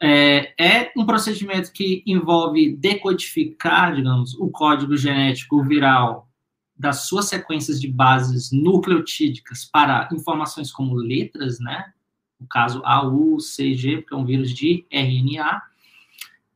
[0.00, 6.28] É, é, um procedimento que envolve decodificar, digamos, o código genético viral
[6.76, 11.92] das suas sequências de bases nucleotídicas para informações como letras, né?
[12.40, 15.62] No caso AU, CG, porque é um vírus de RNA.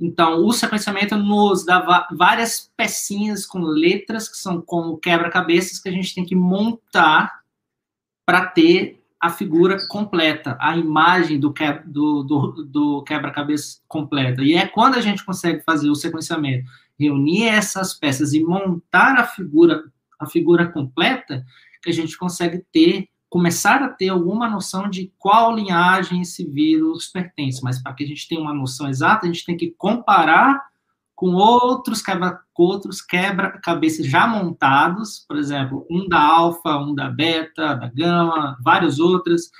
[0.01, 5.93] Então, o sequenciamento nos dá várias pecinhas com letras que são como quebra-cabeças que a
[5.93, 7.41] gente tem que montar
[8.27, 14.43] para ter a figura completa, a imagem do, que, do, do, do quebra-cabeça completa.
[14.43, 19.25] E é quando a gente consegue fazer o sequenciamento, reunir essas peças e montar a
[19.25, 19.85] figura,
[20.19, 21.45] a figura completa,
[21.83, 27.07] que a gente consegue ter, começar a ter alguma noção de qual linhagem esse vírus
[27.07, 27.63] pertence.
[27.63, 30.63] Mas para que a gente tenha uma noção exata, a gente tem que comparar
[31.17, 37.75] com outros quebra, outros quebra-cabeças já montados, por exemplo, um da alfa, um da beta,
[37.75, 39.51] da gama, vários outros,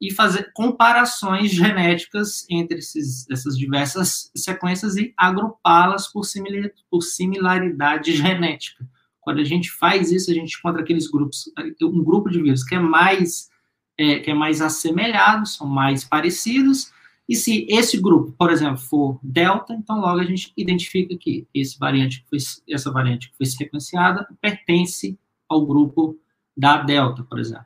[0.00, 8.16] e fazer comparações genéticas entre esses, essas diversas sequências e agrupá-las por, similar, por similaridade
[8.16, 8.86] genética.
[9.20, 11.44] Quando a gente faz isso, a gente encontra aqueles grupos,
[11.82, 13.50] um grupo de vírus que é mais
[13.98, 16.90] é, que é mais assemelhado, são mais parecidos,
[17.32, 21.78] e se esse grupo, por exemplo, for delta, então logo a gente identifica que esse
[21.78, 25.18] variante foi, essa variante que foi sequenciada pertence
[25.48, 26.14] ao grupo
[26.54, 27.64] da delta, por exemplo.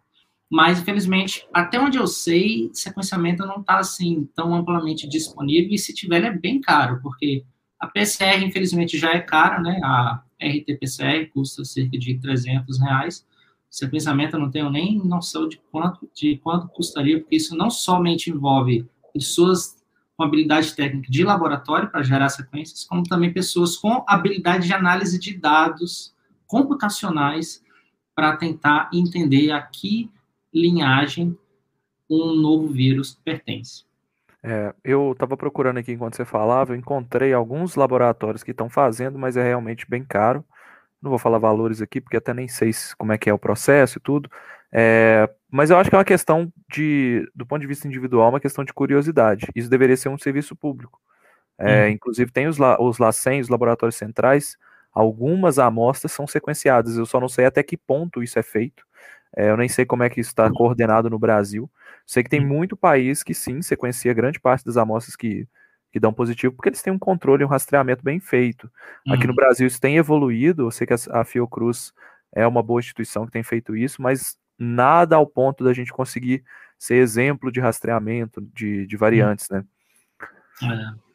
[0.49, 5.93] Mas, infelizmente, até onde eu sei, sequenciamento não está assim tão amplamente disponível e se
[5.93, 7.45] tiver é bem caro, porque
[7.77, 9.81] a PCR, infelizmente, já é cara, né?
[9.83, 13.27] A RT-PCR custa cerca de 300 reais.
[13.69, 18.31] Sequenciamento eu não tenho nem noção de quanto, de quanto custaria, porque isso não somente
[18.31, 19.77] envolve pessoas
[20.17, 25.19] com habilidade técnica de laboratório para gerar sequências, como também pessoas com habilidade de análise
[25.19, 26.15] de dados
[26.47, 27.63] computacionais
[28.15, 30.11] para tentar entender a que
[30.53, 31.37] linhagem
[32.09, 33.85] um novo vírus pertence.
[34.43, 39.19] É, eu estava procurando aqui enquanto você falava, eu encontrei alguns laboratórios que estão fazendo,
[39.19, 40.45] mas é realmente bem caro.
[41.03, 43.99] Não vou falar valores aqui, porque até nem sei como é que é o processo
[43.99, 44.31] e tudo.
[44.79, 48.41] É, mas eu acho que é uma questão de, do ponto de vista individual, uma
[48.41, 49.47] questão de curiosidade.
[49.55, 51.01] Isso deveria ser um serviço público.
[51.59, 51.89] É, hum.
[51.93, 54.59] Inclusive, tem os, os LACEN, os laboratórios centrais,
[54.93, 56.99] algumas amostras são sequenciadas.
[56.99, 58.85] Eu só não sei até que ponto isso é feito.
[59.35, 61.71] É, eu nem sei como é que isso está coordenado no Brasil.
[62.05, 62.49] Sei que tem hum.
[62.49, 65.49] muito país que sim sequencia grande parte das amostras que,
[65.91, 68.71] que dão positivo, porque eles têm um controle e um rastreamento bem feito.
[69.09, 69.37] Aqui no uhum.
[69.37, 70.67] Brasil isso tem evoluído.
[70.67, 71.95] Eu sei que a, a Fiocruz
[72.35, 76.45] é uma boa instituição que tem feito isso, mas nada ao ponto da gente conseguir
[76.79, 79.65] ser exemplo de rastreamento de, de variantes, né?
[80.63, 81.07] É.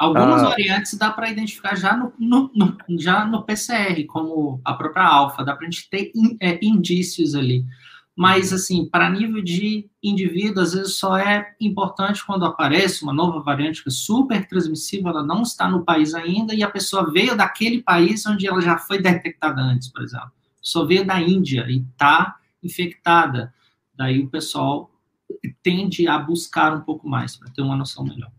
[0.00, 4.72] Algumas ah, variantes dá para identificar já no, no, no, já no PCR, como a
[4.72, 7.66] própria alfa, dá para a gente ter in, é, indícios ali.
[8.16, 13.40] Mas, assim, para nível de indivíduo, às vezes só é importante quando aparece uma nova
[13.40, 17.36] variante que é super transmissível, ela não está no país ainda, e a pessoa veio
[17.36, 20.32] daquele país onde ela já foi detectada antes, por exemplo.
[20.62, 23.52] Só veio da Índia e está infectada.
[23.94, 24.90] Daí o pessoal
[25.62, 28.30] tende a buscar um pouco mais, para ter uma noção melhor.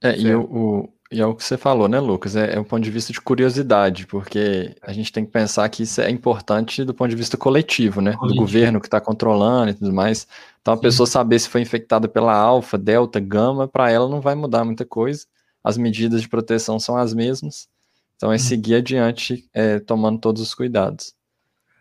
[0.00, 2.34] É, e o, o, e é o que você falou, né, Lucas?
[2.36, 5.84] É, é um ponto de vista de curiosidade, porque a gente tem que pensar que
[5.84, 8.12] isso é importante do ponto de vista coletivo, né?
[8.12, 8.34] Coletivo.
[8.34, 10.26] Do governo que está controlando e tudo mais.
[10.60, 10.82] Então, a Sim.
[10.82, 14.84] pessoa saber se foi infectada pela alfa, delta, gama, para ela não vai mudar muita
[14.84, 15.26] coisa.
[15.62, 17.68] As medidas de proteção são as mesmas.
[18.16, 18.38] Então, é hum.
[18.38, 21.14] seguir adiante é, tomando todos os cuidados.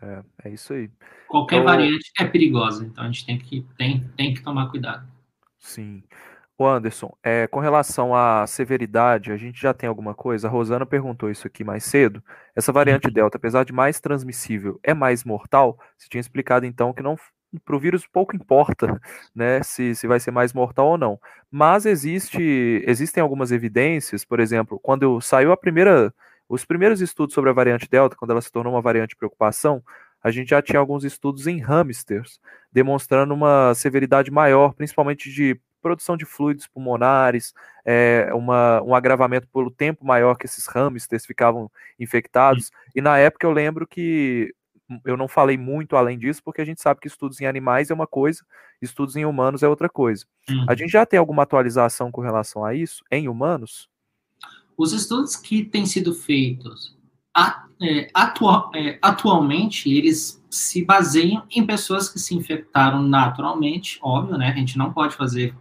[0.02, 0.90] É, é isso aí.
[1.36, 5.06] Qualquer então, variante é perigosa, então a gente tem que, tem, tem que tomar cuidado.
[5.60, 6.02] Sim.
[6.58, 10.48] O Anderson, é, com relação à severidade, a gente já tem alguma coisa?
[10.48, 12.24] A Rosana perguntou isso aqui mais cedo.
[12.56, 13.14] Essa variante uhum.
[13.14, 15.78] Delta, apesar de mais transmissível, é mais mortal?
[15.98, 17.18] Você tinha explicado então que não
[17.66, 18.98] para o vírus pouco importa,
[19.36, 21.20] né, se, se vai ser mais mortal ou não.
[21.52, 26.14] Mas existe, existem algumas evidências, por exemplo, quando saiu a primeira,
[26.48, 29.84] os primeiros estudos sobre a variante Delta, quando ela se tornou uma variante de preocupação,
[30.26, 32.40] a gente já tinha alguns estudos em hamsters,
[32.72, 37.54] demonstrando uma severidade maior, principalmente de produção de fluidos pulmonares,
[37.86, 42.72] é, uma, um agravamento pelo tempo maior que esses hamsters ficavam infectados.
[42.96, 44.52] E na época eu lembro que
[45.06, 47.94] eu não falei muito além disso, porque a gente sabe que estudos em animais é
[47.94, 48.44] uma coisa,
[48.82, 50.26] estudos em humanos é outra coisa.
[50.50, 50.66] Uhum.
[50.68, 53.88] A gente já tem alguma atualização com relação a isso em humanos?
[54.76, 56.95] Os estudos que têm sido feitos
[57.82, 58.10] é,
[58.74, 64.50] é, atualmente, eles se baseiam em pessoas que se infectaram naturalmente, óbvio, né?
[64.50, 65.54] A gente não pode fazer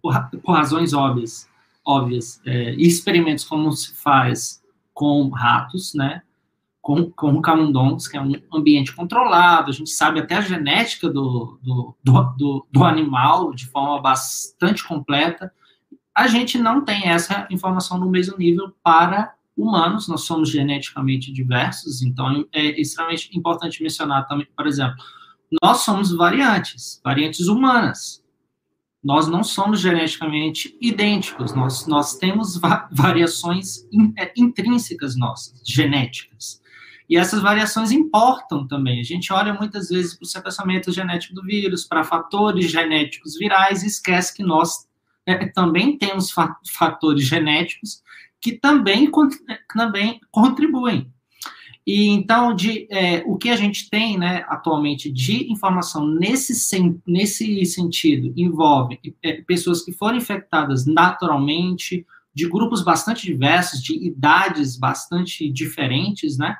[0.00, 1.48] por, por razões óbvias,
[1.84, 6.22] óbvias é, experimentos como se faz com ratos, né?
[6.80, 11.58] Com, com camundongos, que é um ambiente controlado, a gente sabe até a genética do,
[11.62, 15.52] do, do, do animal de forma bastante completa.
[16.14, 22.02] A gente não tem essa informação no mesmo nível para humanos, nós somos geneticamente diversos,
[22.02, 24.96] então é extremamente importante mencionar também, por exemplo,
[25.62, 28.24] nós somos variantes, variantes humanas
[29.04, 36.62] nós não somos geneticamente idênticos, nós, nós temos va variações in, é, intrínsecas nossas, genéticas.
[37.06, 38.98] E essas variações importam também.
[38.98, 43.82] A gente olha muitas vezes para o sequenciamento genético do vírus, para fatores genéticos virais,
[43.82, 44.88] e esquece que nós
[45.26, 48.02] é, também temos fa fatores genéticos
[48.44, 49.10] que também,
[49.74, 51.10] também contribuem
[51.86, 57.00] e então, de, é, o que a gente tem né, atualmente de informação nesse, sen,
[57.06, 64.76] nesse sentido envolve é, pessoas que foram infectadas naturalmente, de grupos bastante diversos, de idades
[64.76, 66.56] bastante diferentes, né?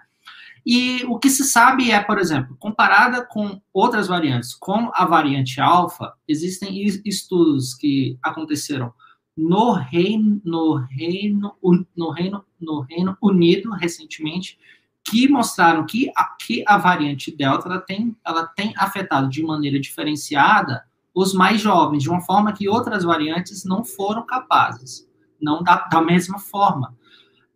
[0.64, 5.60] E o que se sabe é, por exemplo, comparada com outras variantes, como a variante
[5.60, 8.92] alfa, existem estudos que aconteceram
[9.36, 11.56] no Reino, no Reino,
[11.96, 14.58] no Reino, no Reino Unido recentemente,
[15.04, 19.78] que mostraram que a, que a variante Delta ela tem, ela tem afetado de maneira
[19.78, 25.08] diferenciada os mais jovens, de uma forma que outras variantes não foram capazes,
[25.40, 26.96] não da, da mesma forma.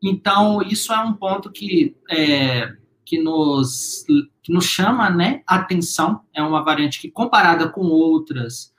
[0.00, 2.72] Então, isso é um ponto que, é,
[3.04, 4.04] que, nos,
[4.42, 8.72] que nos chama né, atenção, é uma variante que, comparada com outras,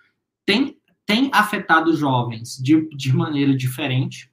[0.45, 0.78] tem,
[1.09, 4.31] tem afetado jovens de, de maneira diferente.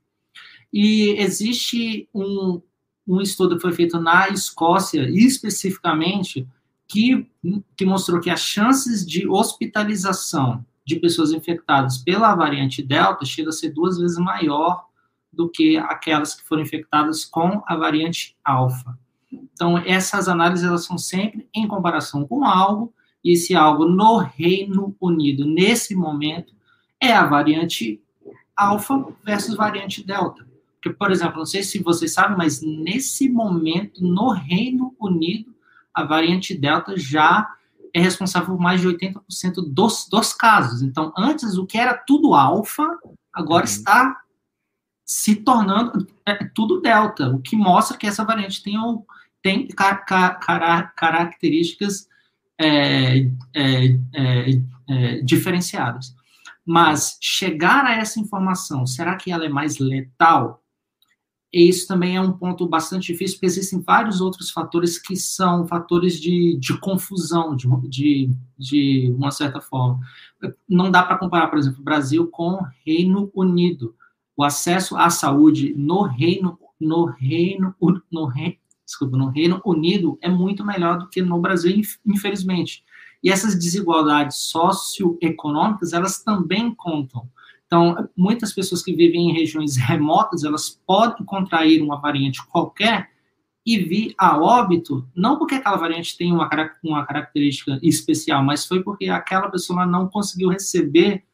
[0.70, 2.60] E existe um,
[3.08, 6.46] um estudo que foi feito na Escócia, especificamente,
[6.86, 7.26] que,
[7.74, 13.52] que mostrou que as chances de hospitalização de pessoas infectadas pela variante Delta chega a
[13.52, 14.84] ser duas vezes maior
[15.32, 18.98] do que aquelas que foram infectadas com a variante Alfa.
[19.32, 22.92] Então, essas análises elas são sempre em comparação com algo,
[23.24, 26.54] e esse algo no Reino Unido, nesse momento,
[27.06, 28.00] é a variante
[28.56, 30.46] Alfa versus variante Delta.
[30.74, 35.54] Porque, por exemplo, não sei se vocês sabem, mas nesse momento, no Reino Unido,
[35.92, 37.46] a variante Delta já
[37.92, 39.22] é responsável por mais de 80%
[39.68, 40.82] dos, dos casos.
[40.82, 42.86] Então, antes, o que era tudo alfa,
[43.32, 43.70] agora uhum.
[43.70, 44.20] está
[45.06, 48.74] se tornando é, tudo delta, o que mostra que essa variante tem,
[49.40, 52.08] tem car, car, car, características
[52.58, 53.20] é,
[53.54, 56.15] é, é, é, diferenciadas.
[56.66, 60.64] Mas chegar a essa informação, será que ela é mais letal?
[61.52, 65.66] E isso também é um ponto bastante difícil, porque existem vários outros fatores que são
[65.66, 70.00] fatores de, de confusão, de, de, de uma certa forma.
[70.68, 73.94] Não dá para comparar, por exemplo, Brasil com Reino Unido.
[74.36, 77.74] O acesso à saúde no Reino, no Reino,
[78.10, 82.84] no Reino, desculpa, no Reino Unido é muito melhor do que no Brasil, infelizmente.
[83.22, 87.28] E essas desigualdades socioeconômicas, elas também contam.
[87.66, 93.10] Então, muitas pessoas que vivem em regiões remotas, elas podem contrair uma variante qualquer
[93.64, 96.48] e vir a óbito, não porque aquela variante tem uma,
[96.84, 101.24] uma característica especial, mas foi porque aquela pessoa não conseguiu receber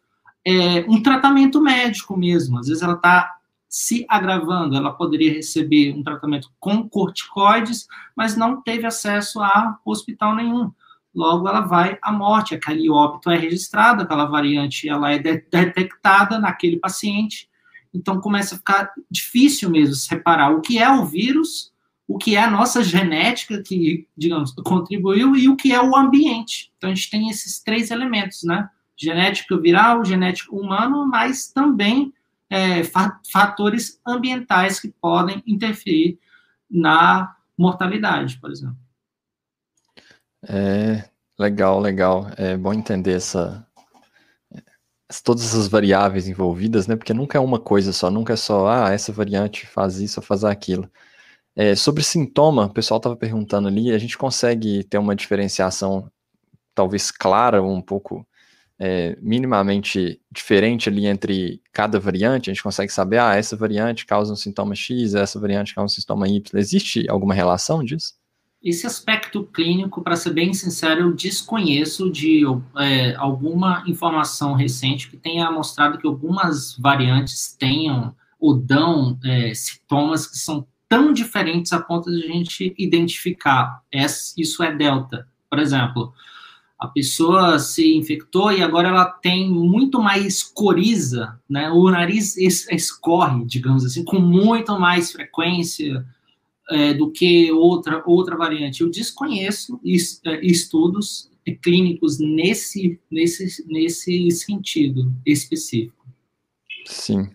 [0.43, 2.59] é, um tratamento médico mesmo.
[2.59, 3.37] Às vezes ela está
[3.69, 10.35] se agravando, ela poderia receber um tratamento com corticoides, mas não teve acesso a hospital
[10.35, 10.71] nenhum.
[11.15, 12.55] Logo, ela vai à morte.
[12.55, 17.49] Aquele óbito é registrado, aquela variante ela é detectada naquele paciente.
[17.93, 21.73] Então, começa a ficar difícil mesmo separar o que é o vírus
[22.13, 26.71] o que é a nossa genética que, digamos, contribuiu e o que é o ambiente.
[26.77, 28.69] Então a gente tem esses três elementos, né?
[28.95, 32.13] Genético viral, genético humano, mas também
[32.51, 32.83] é,
[33.33, 36.19] fatores ambientais que podem interferir
[36.71, 38.77] na mortalidade, por exemplo.
[40.49, 41.05] É
[41.39, 42.29] legal, legal.
[42.37, 43.67] É bom entender essa
[45.25, 46.97] todas essas variáveis envolvidas, né?
[46.97, 50.25] Porque nunca é uma coisa só, nunca é só, ah, essa variante faz isso ou
[50.27, 50.91] faz aquilo.
[51.57, 56.11] É, sobre sintoma, o pessoal estava perguntando ali, a gente consegue ter uma diferenciação
[56.75, 58.27] talvez clara, um pouco
[58.79, 62.51] é, minimamente diferente ali entre cada variante?
[62.51, 65.97] A gente consegue saber, ah, essa variante causa um sintoma X, essa variante causa um
[66.01, 66.59] sintoma Y.
[66.61, 68.15] Existe alguma relação disso?
[68.63, 72.43] Esse aspecto clínico, para ser bem sincero, eu desconheço de
[72.79, 80.29] é, alguma informação recente que tenha mostrado que algumas variantes tenham ou dão é, sintomas
[80.29, 83.83] que são tão diferentes a ponto de a gente identificar.
[84.37, 85.27] Isso é delta.
[85.51, 86.13] Por exemplo,
[86.79, 91.71] a pessoa se infectou e agora ela tem muito mais coriza, né?
[91.71, 96.05] O nariz escorre, digamos assim, com muito mais frequência
[96.73, 98.83] é, do que outra outra variante.
[98.83, 99.81] Eu desconheço
[100.25, 101.31] é, estudos
[101.63, 106.07] clínicos nesse nesse nesse sentido específico.
[106.87, 107.31] Sim,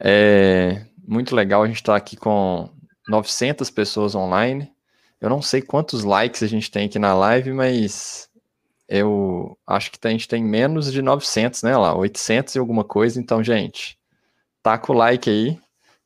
[0.00, 2.70] é muito legal a gente estar tá aqui com
[3.08, 4.70] 900 pessoas online.
[5.20, 8.28] Eu não sei quantos likes a gente tem aqui na live, mas
[8.88, 11.76] eu acho que a gente tem menos de 900, né?
[11.76, 13.20] Lá, 800 e alguma coisa.
[13.20, 13.98] Então, gente,
[14.62, 15.58] taca o like aí,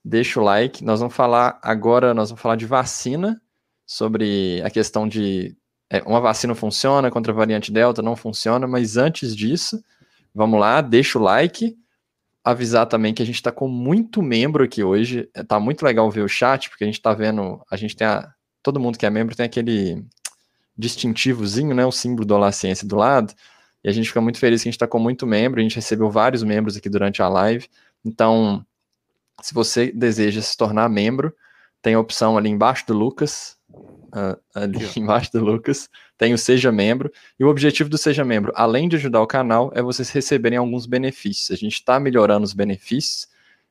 [0.05, 0.85] deixa o like.
[0.85, 3.41] Nós vamos falar agora, nós vamos falar de vacina,
[3.87, 5.57] sobre a questão de
[5.91, 9.83] é, uma vacina funciona contra a variante Delta, não funciona, mas antes disso,
[10.35, 11.77] vamos lá, deixa o like
[12.43, 15.29] avisar também que a gente está com muito membro aqui hoje.
[15.47, 18.33] Tá muito legal ver o chat, porque a gente está vendo, a gente tem a,
[18.63, 20.05] todo mundo que é membro tem aquele
[20.77, 23.35] distintivozinho, né, o símbolo do Olá Ciência do lado,
[23.85, 25.77] e a gente fica muito feliz que a gente está com muito membro, a gente
[25.77, 27.69] recebeu vários membros aqui durante a live,
[28.05, 28.65] então,
[29.43, 31.35] se você deseja se tornar membro,
[31.83, 36.71] tem a opção ali embaixo do Lucas, uh, ali embaixo do Lucas, tem o Seja
[36.71, 40.59] Membro, e o objetivo do Seja Membro, além de ajudar o canal, é vocês receberem
[40.59, 41.51] alguns benefícios.
[41.51, 43.27] A gente está melhorando os benefícios.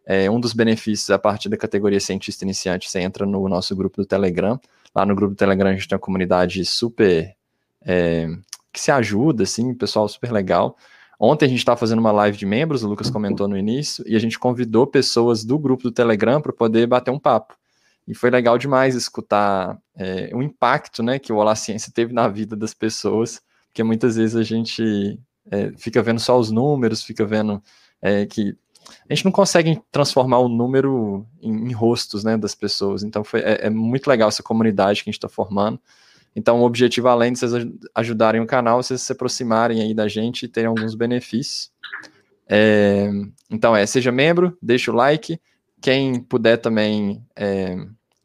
[0.06, 4.02] É, um dos benefícios, a partir da categoria cientista iniciante, você entra no nosso grupo
[4.02, 4.60] do Telegram.
[4.94, 7.34] Lá no grupo do Telegram a gente tem uma comunidade super.
[7.84, 8.28] É,
[8.74, 10.78] que se ajuda, assim, pessoal super legal.
[11.24, 14.16] Ontem a gente estava fazendo uma live de membros, o Lucas comentou no início, e
[14.16, 17.56] a gente convidou pessoas do grupo do Telegram para poder bater um papo.
[18.08, 22.28] E foi legal demais escutar é, o impacto né, que o Olá Ciência teve na
[22.28, 25.20] vida das pessoas, porque muitas vezes a gente
[25.52, 27.62] é, fica vendo só os números, fica vendo
[28.02, 28.58] é, que
[29.08, 33.04] a gente não consegue transformar o número em, em rostos né, das pessoas.
[33.04, 35.80] Então foi, é, é muito legal essa comunidade que a gente está formando.
[36.36, 37.52] Então, o objetivo, além de vocês
[37.94, 41.72] ajudarem o canal, vocês se aproximarem aí da gente e terem alguns benefícios.
[42.48, 43.10] É,
[43.50, 45.40] então, é, seja membro, deixa o like.
[45.82, 47.76] Quem puder também é,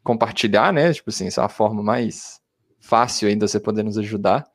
[0.03, 0.93] compartilhar, né?
[0.93, 2.39] Tipo assim, essa é a forma mais
[2.79, 4.45] fácil ainda você poder nos ajudar.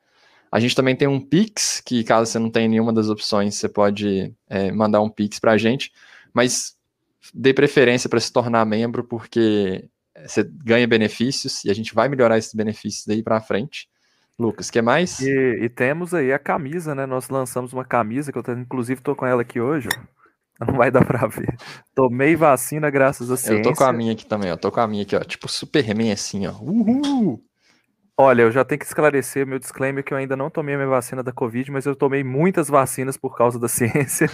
[0.51, 3.67] A gente também tem um Pix, que caso você não tenha nenhuma das opções, você
[3.67, 5.91] pode é, mandar um Pix para a gente,
[6.31, 6.75] mas
[7.33, 9.89] dê preferência para se tornar membro, porque
[10.25, 13.87] você ganha benefícios e a gente vai melhorar esses benefícios daí para frente.
[14.37, 15.19] Lucas, que mais?
[15.19, 17.05] E, e, temos aí a camisa, né?
[17.05, 19.89] Nós lançamos uma camisa que eu inclusive estou com ela aqui hoje.
[20.59, 21.55] Não vai dar pra ver.
[21.95, 23.69] Tomei vacina graças a ciência.
[23.69, 24.55] Eu tô com a minha aqui também, ó.
[24.55, 25.19] Tô com a minha aqui, ó.
[25.19, 26.53] Tipo Superman assim, ó.
[26.53, 27.43] Uhul!
[28.15, 30.87] Olha, eu já tenho que esclarecer meu disclaimer que eu ainda não tomei a minha
[30.89, 34.27] vacina da Covid, mas eu tomei muitas vacinas por causa da ciência.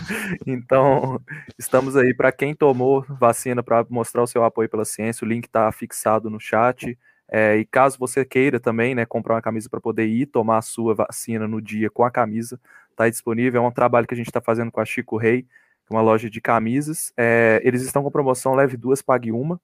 [0.45, 1.21] Então,
[1.57, 5.23] estamos aí para quem tomou vacina para mostrar o seu apoio pela ciência.
[5.23, 6.97] O link está fixado no chat.
[7.31, 10.61] É, e caso você queira também, né, comprar uma camisa para poder ir tomar a
[10.61, 12.59] sua vacina no dia com a camisa,
[12.91, 13.63] está disponível.
[13.63, 15.45] É um trabalho que a gente está fazendo com a Chico Rei
[15.89, 17.11] uma loja de camisas.
[17.17, 19.59] É, eles estão com promoção leve duas, pague uma.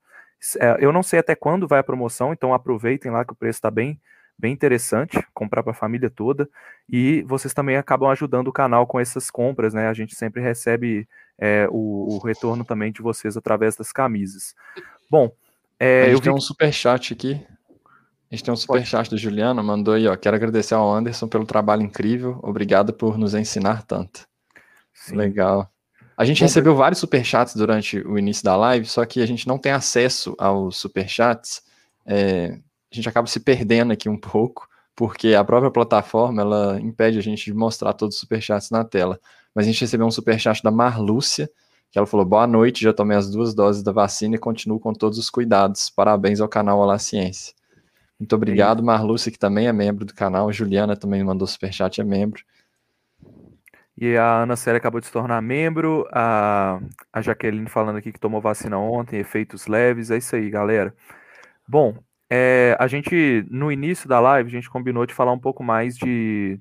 [0.60, 3.58] É, eu não sei até quando vai a promoção, então aproveitem lá que o preço
[3.58, 4.00] está bem,
[4.38, 6.50] bem interessante, comprar para a família toda,
[6.90, 9.88] e vocês também acabam ajudando o canal com essas compras, né?
[9.88, 11.08] A gente sempre recebe
[11.38, 14.56] é, o, o, retorno também de vocês através das camisas.
[15.10, 15.32] Bom,
[15.80, 16.38] é, a gente eu tem vi...
[16.38, 17.46] um super chat aqui.
[18.32, 20.16] A gente tem um super chat da Juliana, mandou aí, ó.
[20.16, 22.40] Quero agradecer ao Anderson pelo trabalho incrível.
[22.42, 24.28] Obrigado por nos ensinar tanto.
[24.94, 25.16] Sim.
[25.16, 25.70] Legal.
[26.18, 29.48] A gente Bom, recebeu vários superchats durante o início da live, só que a gente
[29.48, 31.62] não tem acesso aos superchats.
[32.06, 32.58] É,
[32.92, 37.22] a gente acaba se perdendo aqui um pouco, porque a própria plataforma ela impede a
[37.22, 39.20] gente de mostrar todos os superchats na tela.
[39.54, 41.50] Mas a gente recebeu um superchat da Marlúcia,
[41.92, 44.94] que ela falou: Boa noite, já tomei as duas doses da vacina e continuo com
[44.94, 45.90] todos os cuidados.
[45.90, 47.54] Parabéns ao canal Olá Ciência.
[48.18, 50.52] Muito obrigado, Marlúcia, que também é membro do canal.
[50.52, 52.42] Juliana também mandou superchat, é membro.
[53.98, 56.08] E a Ana Célia acabou de se tornar membro.
[56.12, 56.80] A,
[57.14, 60.12] a Jaqueline falando aqui que tomou vacina ontem, efeitos leves.
[60.12, 60.94] É isso aí, galera.
[61.68, 61.98] Bom,
[62.30, 65.98] é, a gente, no início da live, a gente combinou de falar um pouco mais
[65.98, 66.60] de,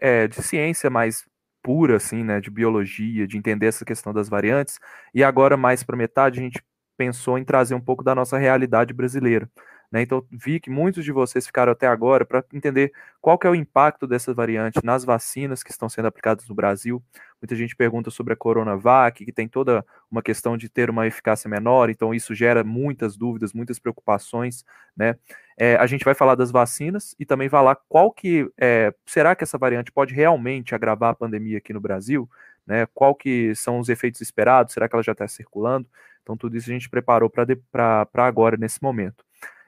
[0.00, 1.24] é, de ciência mais
[1.62, 4.78] pura, assim, né, de biologia, de entender essa questão das variantes.
[5.14, 6.62] E agora, mais para metade, a gente
[6.96, 9.50] pensou em trazer um pouco da nossa realidade brasileira.
[9.90, 10.02] Né?
[10.02, 13.54] Então, vi que muitos de vocês ficaram até agora para entender qual que é o
[13.54, 17.02] impacto dessa variante nas vacinas que estão sendo aplicadas no Brasil.
[17.40, 21.48] Muita gente pergunta sobre a Coronavac, que tem toda uma questão de ter uma eficácia
[21.48, 24.64] menor, então isso gera muitas dúvidas, muitas preocupações.
[24.96, 25.16] Né?
[25.58, 29.44] É, a gente vai falar das vacinas e também falar qual que é, será que
[29.44, 32.28] essa variante pode realmente agravar a pandemia aqui no Brasil?
[32.66, 32.86] Né?
[32.94, 34.72] Qual que são os efeitos esperados?
[34.72, 35.88] Será que ela já está circulando?
[36.22, 39.25] Então, tudo isso a gente preparou para agora, nesse momento.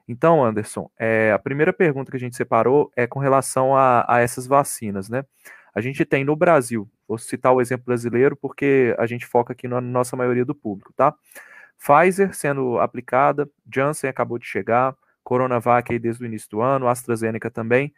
[0.09, 4.21] Então, Anderson, é, a primeira pergunta que a gente separou é com relação a, a,
[4.21, 5.23] essas vacinas, né?
[5.75, 9.69] A gente tem no Brasil, vou citar o exemplo brasileiro porque a gente foca aqui
[9.69, 11.15] na nossa maioria do público, tá?
[11.79, 17.51] Pfizer sendo aplicada, Janssen acabou de chegar, Coronavac aí desde o início do ano, AstraZeneca
[17.51, 17.93] também.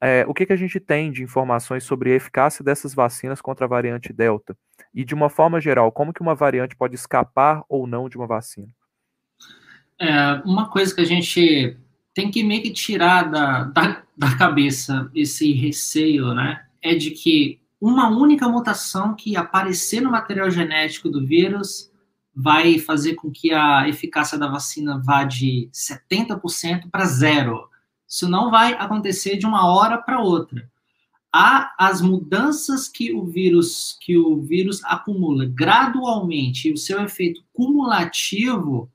[0.00, 3.66] É, o que, que a gente tem de informações sobre a eficácia dessas vacinas contra
[3.66, 4.56] a variante Delta?
[4.94, 8.28] E de uma forma geral, como que uma variante pode escapar ou não de uma
[8.28, 8.68] vacina?
[9.98, 11.76] É, uma coisa que a gente
[12.14, 16.64] tem que meio que tirar da, da, da cabeça esse receio, né?
[16.82, 21.90] É de que uma única mutação que aparecer no material genético do vírus
[22.34, 27.68] vai fazer com que a eficácia da vacina vá de 70% para zero.
[28.06, 30.68] Isso não vai acontecer de uma hora para outra.
[31.32, 37.44] Há as mudanças que o vírus que o vírus acumula gradualmente e o seu efeito
[37.52, 38.90] cumulativo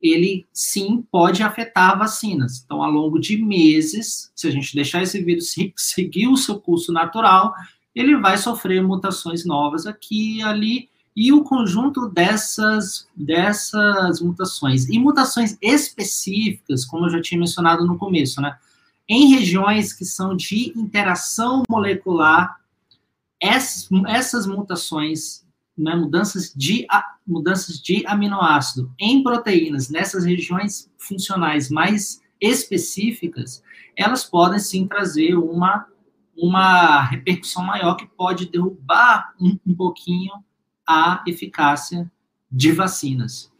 [0.00, 2.62] ele sim pode afetar vacinas.
[2.64, 6.92] Então, ao longo de meses, se a gente deixar esse vírus seguir o seu curso
[6.92, 7.54] natural,
[7.94, 14.98] ele vai sofrer mutações novas aqui e ali, e o conjunto dessas, dessas mutações, e
[14.98, 18.54] mutações específicas, como eu já tinha mencionado no começo, né?
[19.08, 22.60] Em regiões que são de interação molecular,
[23.40, 26.86] essas, essas mutações né, mudanças, de,
[27.26, 33.62] mudanças de aminoácido em proteínas nessas regiões funcionais mais específicas,
[33.96, 35.86] elas podem sim trazer uma,
[36.36, 40.32] uma repercussão maior que pode derrubar um, um pouquinho
[40.86, 42.10] a eficácia
[42.50, 43.50] de vacinas.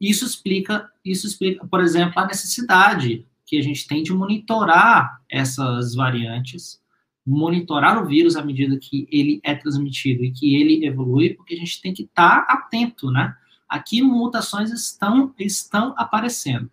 [0.00, 5.94] Isso explica, isso explica, por exemplo, a necessidade que a gente tem de monitorar essas
[5.94, 6.80] variantes
[7.26, 11.58] monitorar o vírus à medida que ele é transmitido e que ele evolui, porque a
[11.58, 13.34] gente tem que estar tá atento, né?
[13.68, 16.70] Aqui mutações estão, estão aparecendo.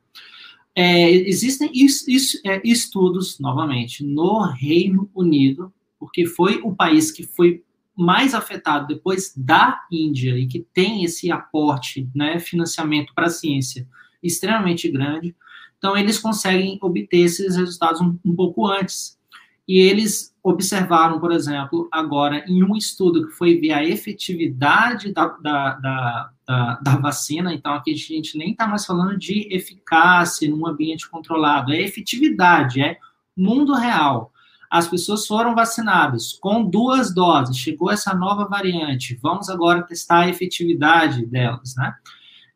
[0.76, 7.24] É, existem is, is, é, estudos, novamente, no Reino Unido, porque foi o país que
[7.24, 7.64] foi
[7.96, 13.88] mais afetado depois da Índia e que tem esse aporte, né, financiamento para a ciência
[14.24, 15.36] extremamente grande.
[15.78, 19.18] Então, eles conseguem obter esses resultados um, um pouco antes.
[19.72, 25.28] E eles observaram, por exemplo, agora em um estudo que foi ver a efetividade da,
[25.28, 30.50] da, da, da, da vacina, então aqui a gente nem está mais falando de eficácia
[30.50, 32.98] num ambiente controlado, é efetividade, é
[33.34, 34.34] mundo real.
[34.70, 40.28] As pessoas foram vacinadas com duas doses, chegou essa nova variante, vamos agora testar a
[40.28, 41.96] efetividade delas, né?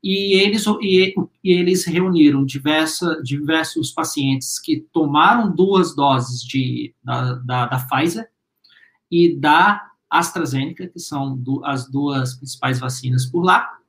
[0.05, 7.33] E eles, e, e eles reuniram diversa, diversos pacientes que tomaram duas doses de, da,
[7.33, 8.29] da, da Pfizer
[9.09, 13.79] e da AstraZeneca, que são do, as duas principais vacinas por lá.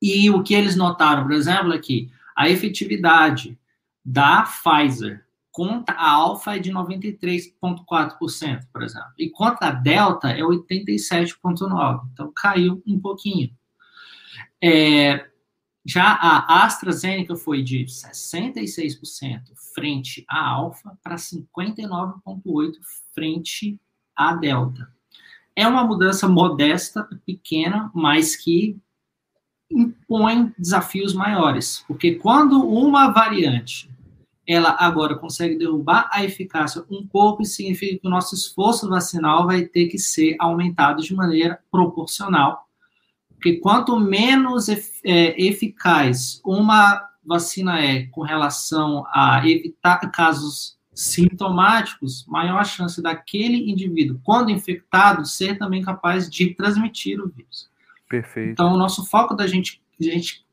[0.00, 3.58] E o que eles notaram, por exemplo, é que a efetividade
[4.04, 10.42] da Pfizer contra a alfa é de 93,4%, por exemplo, e contra a delta é
[10.42, 12.02] 87,9%.
[12.12, 13.50] Então caiu um pouquinho.
[14.62, 15.26] É,
[15.84, 22.74] Já a AstraZeneca foi de 66% frente à Alfa para 59,8%
[23.14, 23.80] frente
[24.16, 24.92] à Delta.
[25.54, 28.76] É uma mudança modesta, pequena, mas que
[29.70, 33.90] impõe desafios maiores, porque quando uma variante
[34.46, 39.64] ela agora consegue derrubar a eficácia um pouco, significa que o nosso esforço vacinal vai
[39.64, 42.65] ter que ser aumentado de maneira proporcional
[43.36, 44.80] porque quanto menos é,
[45.40, 54.18] eficaz uma vacina é com relação a evitar casos sintomáticos, maior a chance daquele indivíduo,
[54.24, 57.68] quando infectado, ser também capaz de transmitir o vírus.
[58.08, 58.52] Perfeito.
[58.52, 60.44] Então, o nosso foco da gente, gente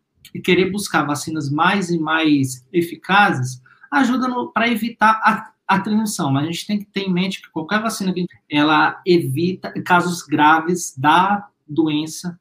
[0.44, 6.48] querer buscar vacinas mais e mais eficazes ajuda para evitar a, a transmissão, mas a
[6.48, 8.14] gente tem que ter em mente que qualquer vacina
[8.50, 12.38] ela evita casos graves da doença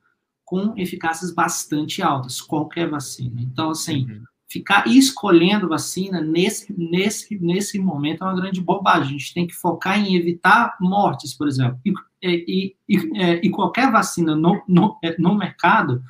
[0.53, 3.40] com eficácias bastante altas, qualquer vacina.
[3.40, 4.22] Então, assim, uhum.
[4.46, 9.16] ficar escolhendo vacina nesse, nesse, nesse momento é uma grande bobagem.
[9.16, 11.80] A gente tem que focar em evitar mortes, por exemplo.
[11.86, 16.03] E, e, e, é, e qualquer vacina no, no, é, no mercado,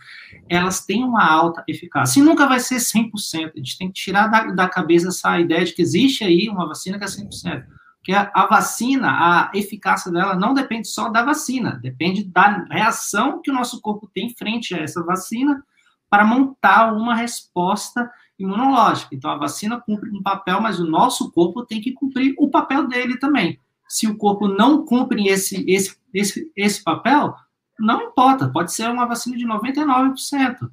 [0.49, 2.19] elas têm uma alta eficácia.
[2.19, 3.53] E nunca vai ser 100%.
[3.55, 6.67] A gente tem que tirar da, da cabeça essa ideia de que existe aí uma
[6.67, 7.63] vacina que é 100%
[8.03, 13.41] que a, a, vacina, a eficácia dela não depende só da vacina, depende da reação
[13.41, 15.63] que o nosso corpo tem frente a essa vacina
[16.11, 19.15] para montar uma resposta imunológica.
[19.15, 22.89] Então, a vacina cumpre um papel, mas o nosso corpo tem que cumprir o papel
[22.89, 23.59] dele também.
[23.89, 27.35] Se o corpo não cumpre esse, esse, esse, esse papel,
[27.79, 30.71] não importa, pode ser uma vacina de 99%.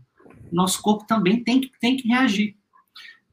[0.52, 2.56] Nosso corpo também tem que, tem que reagir.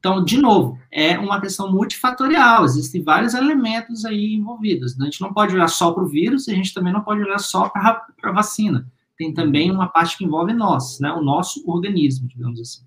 [0.07, 4.97] Então, de novo, é uma questão multifatorial, existem vários elementos aí envolvidos.
[5.01, 7.39] A gente não pode olhar só para o vírus, a gente também não pode olhar
[7.39, 8.87] só para a vacina.
[9.19, 12.85] Tem também uma parte que envolve nós, né, o nosso organismo, digamos assim.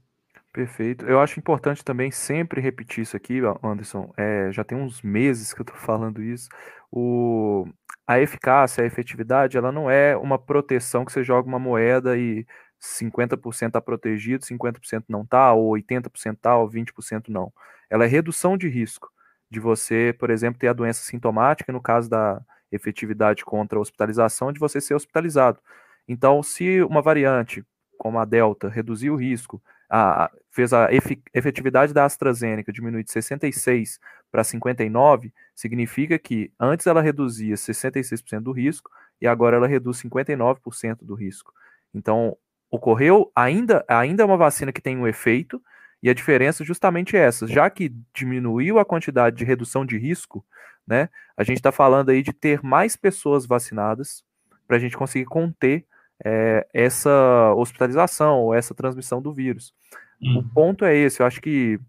[0.53, 1.03] Perfeito.
[1.03, 4.13] Eu acho importante também sempre repetir isso aqui, Anderson.
[4.15, 6.47] É, já tem uns meses que eu estou falando isso.
[6.89, 7.67] O,
[8.07, 12.45] a eficácia, a efetividade, ela não é uma proteção que você joga uma moeda e
[12.81, 17.51] 50% está protegido, 50% não está, ou 80% está, ou 20% não.
[17.89, 19.11] Ela é redução de risco
[19.49, 24.51] de você, por exemplo, ter a doença sintomática, no caso da efetividade contra a hospitalização,
[24.53, 25.59] de você ser hospitalizado.
[26.07, 27.63] Então, se uma variante,
[27.97, 30.89] como a Delta, reduzir o risco, a, fez a
[31.33, 33.99] efetividade da AstraZeneca diminuir de 66
[34.31, 40.97] para 59, significa que antes ela reduzia 66% do risco e agora ela reduz 59%
[41.01, 41.51] do risco.
[41.93, 42.37] Então,
[42.71, 45.61] ocorreu, ainda, ainda é uma vacina que tem um efeito,
[46.01, 47.47] e a diferença é justamente essa.
[47.47, 50.45] Já que diminuiu a quantidade de redução de risco,
[50.87, 54.23] né, a gente está falando aí de ter mais pessoas vacinadas
[54.67, 55.85] para a gente conseguir conter
[56.23, 59.73] é, essa hospitalização ou essa transmissão do vírus.
[60.21, 60.39] Hum.
[60.39, 61.79] O ponto é esse, eu acho que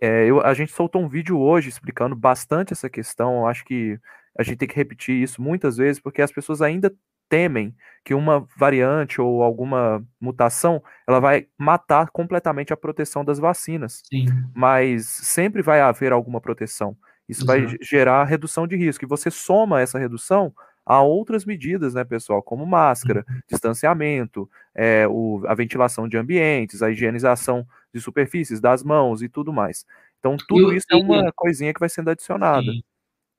[0.00, 3.98] é, eu, a gente soltou um vídeo hoje explicando bastante essa questão, eu acho que
[4.38, 6.94] a gente tem que repetir isso muitas vezes, porque as pessoas ainda
[7.28, 7.74] temem
[8.04, 14.02] que uma variante ou alguma mutação ela vai matar completamente a proteção das vacinas.
[14.08, 14.26] Sim.
[14.54, 16.96] Mas sempre vai haver alguma proteção.
[17.28, 19.04] Isso vai gerar redução de risco.
[19.04, 20.54] E você soma essa redução
[20.84, 23.40] a outras medidas, né, pessoal, como máscara, uhum.
[23.50, 29.52] distanciamento, é, o, a ventilação de ambientes, a higienização de superfícies, das mãos e tudo
[29.52, 29.84] mais.
[30.20, 32.70] Então, tudo isso é uma coisinha que vai sendo adicionada.
[32.70, 32.82] Sim.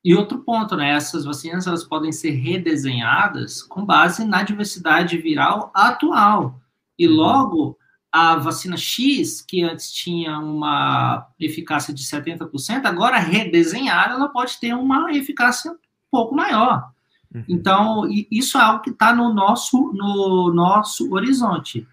[0.03, 0.91] E outro ponto, né?
[0.91, 6.59] Essas vacinas elas podem ser redesenhadas com base na diversidade viral atual.
[6.97, 7.13] E uhum.
[7.15, 7.77] logo,
[8.11, 14.73] a vacina X, que antes tinha uma eficácia de 70%, agora redesenhada, ela pode ter
[14.73, 15.77] uma eficácia um
[16.09, 16.89] pouco maior.
[17.33, 17.43] Uhum.
[17.47, 21.87] Então, isso é algo que está no nosso, no nosso horizonte.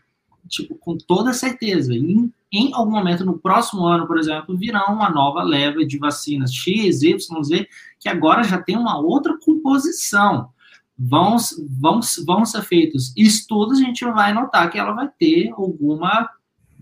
[0.48, 1.92] Tipo, com toda certeza.
[1.92, 6.54] Em em algum momento no próximo ano, por exemplo, virão uma nova leva de vacinas
[6.54, 10.50] X, Y, Z, que agora já tem uma outra composição.
[10.96, 11.36] Vão,
[11.80, 16.30] vão, vão ser feitos estudos, a gente vai notar que ela vai ter alguma,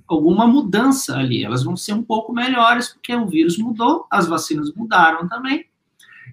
[0.07, 1.43] alguma mudança ali.
[1.43, 5.65] Elas vão ser um pouco melhores, porque o vírus mudou, as vacinas mudaram também.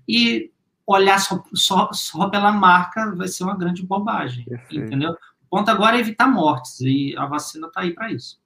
[0.05, 0.51] E
[0.85, 4.85] olhar só, só, só pela marca vai ser uma grande bobagem, Perfeito.
[4.85, 5.11] entendeu?
[5.11, 8.38] O ponto agora é evitar mortes, e a vacina está aí para isso.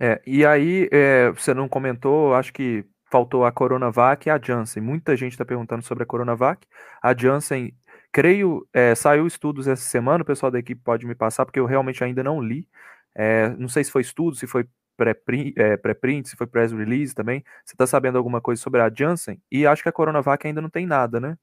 [0.00, 4.82] É, e aí, é, você não comentou, acho que faltou a Coronavac e a Janssen.
[4.82, 6.66] Muita gente está perguntando sobre a Coronavac.
[7.02, 7.74] A Janssen,
[8.12, 11.66] creio, é, saiu estudos essa semana, o pessoal da equipe pode me passar, porque eu
[11.66, 12.66] realmente ainda não li.
[13.14, 15.94] É, não sei se foi estudo, se foi pré-print, é, pré
[16.24, 17.44] se foi press release também.
[17.64, 19.40] Você está sabendo alguma coisa sobre a Janssen?
[19.50, 21.36] E acho que a Coronavac ainda não tem nada, né?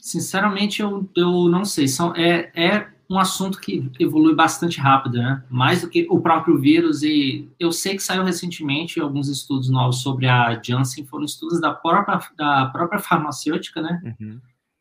[0.00, 1.88] Sinceramente, eu, eu não sei.
[1.88, 5.42] São, é, é um assunto que evolui bastante rápido, né?
[5.48, 7.02] Mais do que o próprio vírus.
[7.02, 11.72] E eu sei que saiu recentemente alguns estudos novos sobre a Janssen, foram estudos da
[11.72, 14.14] própria, da própria farmacêutica, né?
[14.20, 14.40] Uhum.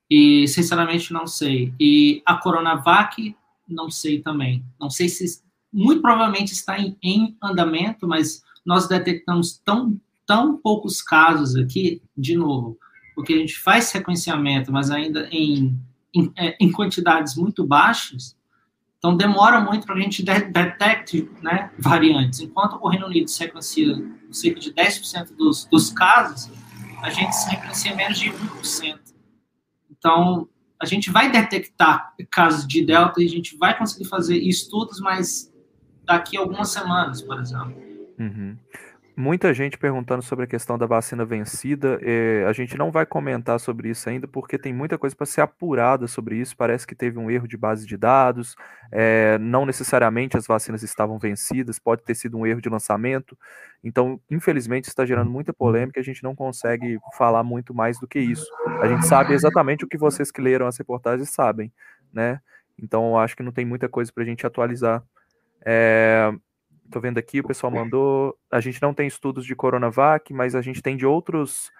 [0.09, 1.73] E, sinceramente, não sei.
[1.79, 3.35] E a Coronavac,
[3.67, 4.63] não sei também.
[4.79, 5.41] Não sei se.
[5.71, 12.35] Muito provavelmente está em, em andamento, mas nós detectamos tão, tão poucos casos aqui, de
[12.35, 12.77] novo,
[13.17, 15.75] porque a gente faz sequenciamento, mas ainda em
[16.13, 18.37] em, é, em quantidades muito baixas,
[18.99, 22.41] então demora muito para a gente de detecte né, variantes.
[22.41, 23.95] Enquanto o Reino Unido sequencia
[24.31, 26.51] cerca de 10% dos, dos casos,
[27.01, 28.99] a gente sequencia menos de 1%.
[29.91, 30.47] Então,
[30.79, 35.51] a gente vai detectar casos de delta e a gente vai conseguir fazer estudos, mas
[36.05, 37.75] daqui a algumas semanas, por exemplo.
[38.19, 38.55] Uhum
[39.17, 41.99] muita gente perguntando sobre a questão da vacina vencida.
[42.03, 45.41] É, a gente não vai comentar sobre isso ainda, porque tem muita coisa para ser
[45.41, 46.55] apurada sobre isso.
[46.55, 48.55] Parece que teve um erro de base de dados,
[48.91, 53.35] é, não necessariamente as vacinas estavam vencidas, pode ter sido um erro de lançamento.
[53.83, 58.19] Então, infelizmente, está gerando muita polêmica a gente não consegue falar muito mais do que
[58.19, 58.45] isso.
[58.81, 61.73] A gente sabe exatamente o que vocês que leram as reportagens sabem,
[62.13, 62.39] né?
[62.77, 65.03] Então, acho que não tem muita coisa para a gente atualizar.
[65.65, 66.31] É,
[66.91, 68.37] Tô vendo aqui, o pessoal mandou.
[68.51, 71.71] A gente não tem estudos de Coronavac, mas a gente tem de outros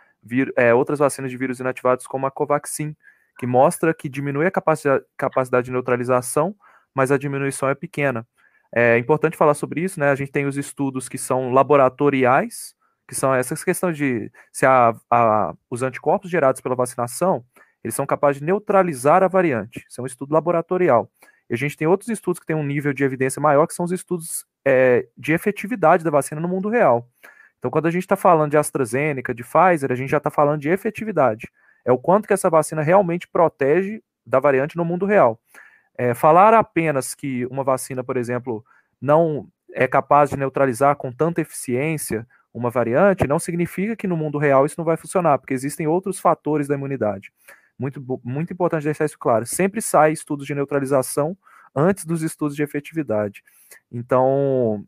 [0.56, 2.96] é, outras vacinas de vírus inativados, como a Covaxin,
[3.38, 6.56] que mostra que diminui a capacidade, capacidade de neutralização,
[6.94, 8.28] mas a diminuição é pequena.
[8.74, 10.10] É importante falar sobre isso, né?
[10.10, 12.76] A gente tem os estudos que são laboratoriais,
[13.08, 17.46] que são essas questões de se a, a, os anticorpos gerados pela vacinação,
[17.84, 19.86] eles são capazes de neutralizar a variante.
[19.90, 21.10] Isso é um estudo laboratorial.
[21.50, 23.86] E a gente tem outros estudos que têm um nível de evidência maior, que são
[23.86, 27.08] os estudos é, de efetividade da vacina no mundo real.
[27.58, 30.62] Então, quando a gente está falando de AstraZeneca, de Pfizer, a gente já está falando
[30.62, 31.50] de efetividade.
[31.84, 35.40] É o quanto que essa vacina realmente protege da variante no mundo real.
[35.98, 38.64] É, falar apenas que uma vacina, por exemplo,
[39.02, 44.38] não é capaz de neutralizar com tanta eficiência uma variante, não significa que no mundo
[44.38, 47.32] real isso não vai funcionar, porque existem outros fatores da imunidade.
[47.78, 49.46] Muito, muito importante deixar isso claro.
[49.46, 51.38] Sempre sai estudos de neutralização
[51.76, 53.44] antes dos estudos de efetividade.
[53.92, 54.84] Então,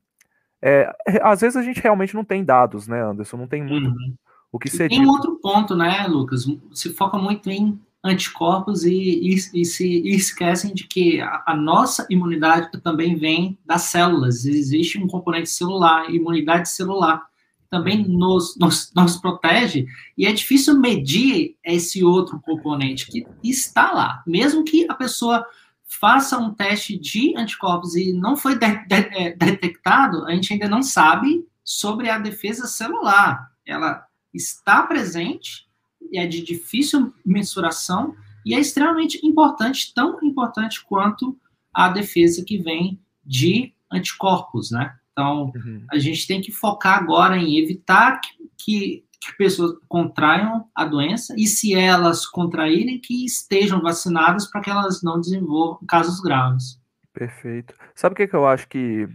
[0.61, 3.37] é, às vezes a gente realmente não tem dados, né, Anderson?
[3.37, 4.15] Não tem muito uhum.
[4.51, 6.45] o que ser Tem outro ponto, né, Lucas?
[6.73, 11.55] Se foca muito em anticorpos e, e, e se e esquecem de que a, a,
[11.55, 14.45] nossa imunidade também vem das células.
[14.45, 17.28] Existe um componente celular, imunidade celular
[17.69, 19.85] também nos, nos, nos protege,
[20.17, 24.23] e é difícil medir esse outro componente que está lá.
[24.25, 25.45] Mesmo que a pessoa
[25.85, 30.67] faça um teste de anticorpos e não foi de, de, é, detectado, a gente ainda
[30.67, 33.51] não sabe sobre a defesa celular.
[33.65, 35.67] Ela está presente,
[36.13, 38.15] é de difícil mensuração
[38.45, 41.37] e é extremamente importante, tão importante quanto
[41.73, 44.95] a defesa que vem de anticorpos, né?
[45.19, 45.85] Então, uhum.
[45.91, 51.35] a gente tem que focar agora em evitar que, que, que, pessoas contraiam a doença
[51.37, 56.79] e, se elas contraírem, que estejam vacinadas para que elas não desenvolvam casos graves.
[57.13, 57.73] Perfeito.
[57.93, 59.09] Sabe o que, que eu acho que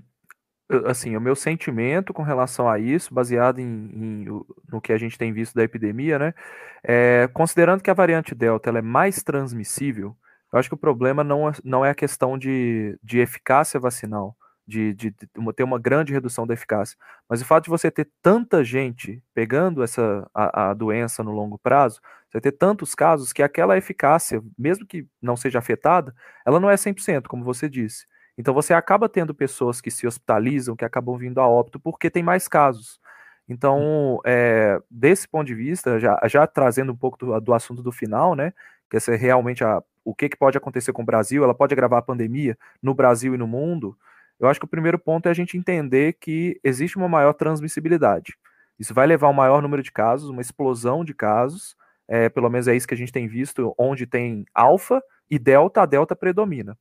[0.86, 4.24] assim, o meu sentimento com relação a isso, baseado em, em,
[4.70, 6.34] no que a gente tem visto da epidemia, né?
[6.82, 10.16] É, considerando que a variante Delta é mais transmissível,
[10.52, 14.36] eu acho que o problema não é, não é a questão de, de eficácia vacinal
[14.66, 16.96] de, de, de ter uma grande redução da eficácia.
[17.28, 21.58] Mas o fato de você ter tanta gente pegando essa a, a, doença no longo
[21.58, 22.00] prazo,
[22.30, 26.74] você ter tantos casos que aquela eficácia, mesmo que não seja afetada, ela não é
[26.74, 28.06] 100%, como você disse.
[28.36, 32.22] Então você acaba tendo pessoas que se hospitalizam, que acabam vindo a óbito porque tem
[32.22, 33.00] mais casos.
[33.48, 37.92] Então, é, desse ponto de vista, já, já trazendo um pouco do, do assunto do
[37.92, 38.54] final, né,
[38.90, 41.98] que é realmente a, o que, que pode acontecer com o Brasil, ela pode agravar
[41.98, 43.96] a pandemia no Brasil e no mundo,
[44.38, 48.36] eu acho que o primeiro ponto é a gente entender que existe uma maior transmissibilidade.
[48.78, 51.76] Isso vai levar a um maior número de casos, uma explosão de casos,
[52.08, 55.82] é, pelo menos é isso que a gente tem visto, onde tem alfa e delta,
[55.82, 56.76] a delta predomina.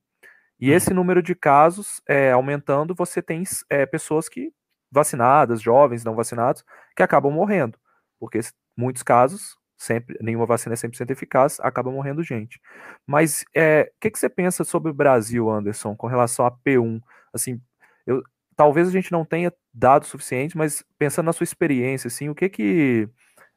[0.59, 0.95] E esse uhum.
[0.95, 4.51] número de casos é, aumentando, você tem é, pessoas que
[4.91, 6.63] vacinadas, jovens não vacinados,
[6.95, 7.77] que acabam morrendo,
[8.19, 8.39] porque
[8.77, 12.59] muitos casos, sempre nenhuma vacina é 100% eficaz, acaba morrendo gente.
[13.05, 17.01] Mas o é, que, que você pensa sobre o Brasil, Anderson, com relação a P1?
[17.33, 17.59] assim,
[18.05, 18.21] eu,
[18.55, 22.47] talvez a gente não tenha dados suficientes, mas pensando na sua experiência, assim, o que
[22.47, 23.09] que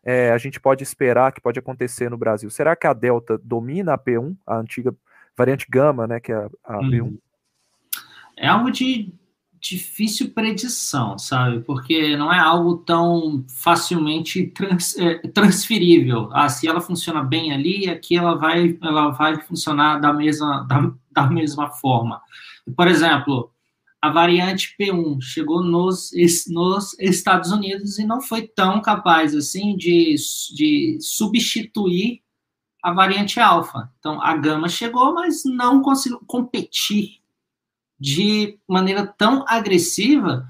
[0.04, 2.48] é, a gente pode esperar que pode acontecer no Brasil?
[2.50, 4.94] Será que a Delta domina a P1, a antiga
[5.36, 7.02] variante Gama, né, que é a, a P1?
[7.02, 7.18] Uhum.
[8.36, 9.12] É algo de
[9.60, 11.60] difícil predição, sabe?
[11.60, 16.28] Porque não é algo tão facilmente trans, é, transferível.
[16.32, 20.92] Ah, se ela funciona bem ali, aqui ela vai, ela vai funcionar da mesma, da,
[21.10, 22.20] da mesma forma.
[22.76, 23.50] Por exemplo,
[24.00, 26.10] a variante P1 chegou nos,
[26.48, 30.14] nos Estados Unidos e não foi tão capaz assim de,
[30.54, 32.22] de substituir
[32.82, 33.90] a variante alfa.
[33.98, 37.20] Então, a gama chegou, mas não conseguiu competir
[37.98, 40.46] de maneira tão agressiva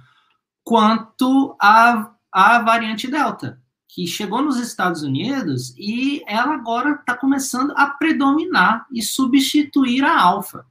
[0.64, 7.72] quanto a, a variante delta, que chegou nos Estados Unidos e ela agora está começando
[7.76, 10.66] a predominar e substituir a alfa.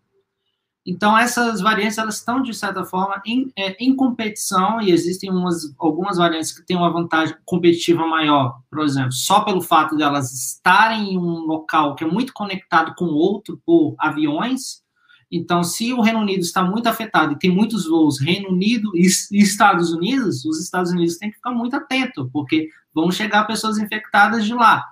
[0.86, 5.74] Então, essas variantes, elas estão, de certa forma, em, é, em competição, e existem umas,
[5.80, 10.32] algumas variantes que têm uma vantagem competitiva maior, por exemplo, só pelo fato de elas
[10.32, 14.84] estarem em um local que é muito conectado com outro por aviões.
[15.32, 19.08] Então, se o Reino Unido está muito afetado e tem muitos voos Reino Unido e
[19.32, 24.46] Estados Unidos, os Estados Unidos têm que ficar muito atento, porque vão chegar pessoas infectadas
[24.46, 24.86] de lá.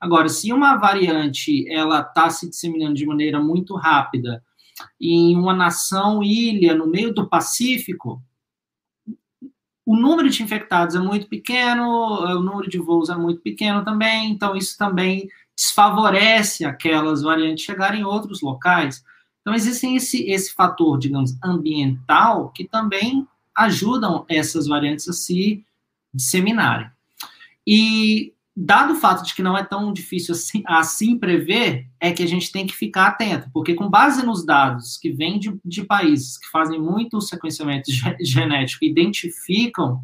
[0.00, 4.42] Agora, se uma variante ela está se disseminando de maneira muito rápida,
[4.98, 8.22] em uma nação ilha no meio do Pacífico,
[9.84, 14.30] o número de infectados é muito pequeno, o número de voos é muito pequeno também,
[14.30, 19.04] então isso também desfavorece aquelas variantes chegarem em outros locais.
[19.40, 23.26] Então existem esse, esse fator, digamos, ambiental que também
[23.56, 25.64] ajudam essas variantes a se
[26.12, 26.90] disseminarem.
[27.66, 32.22] E dado o fato de que não é tão difícil assim, assim, prever, é que
[32.22, 35.84] a gente tem que ficar atento, porque com base nos dados que vêm de, de
[35.84, 40.02] países que fazem muito sequenciamento genético, identificam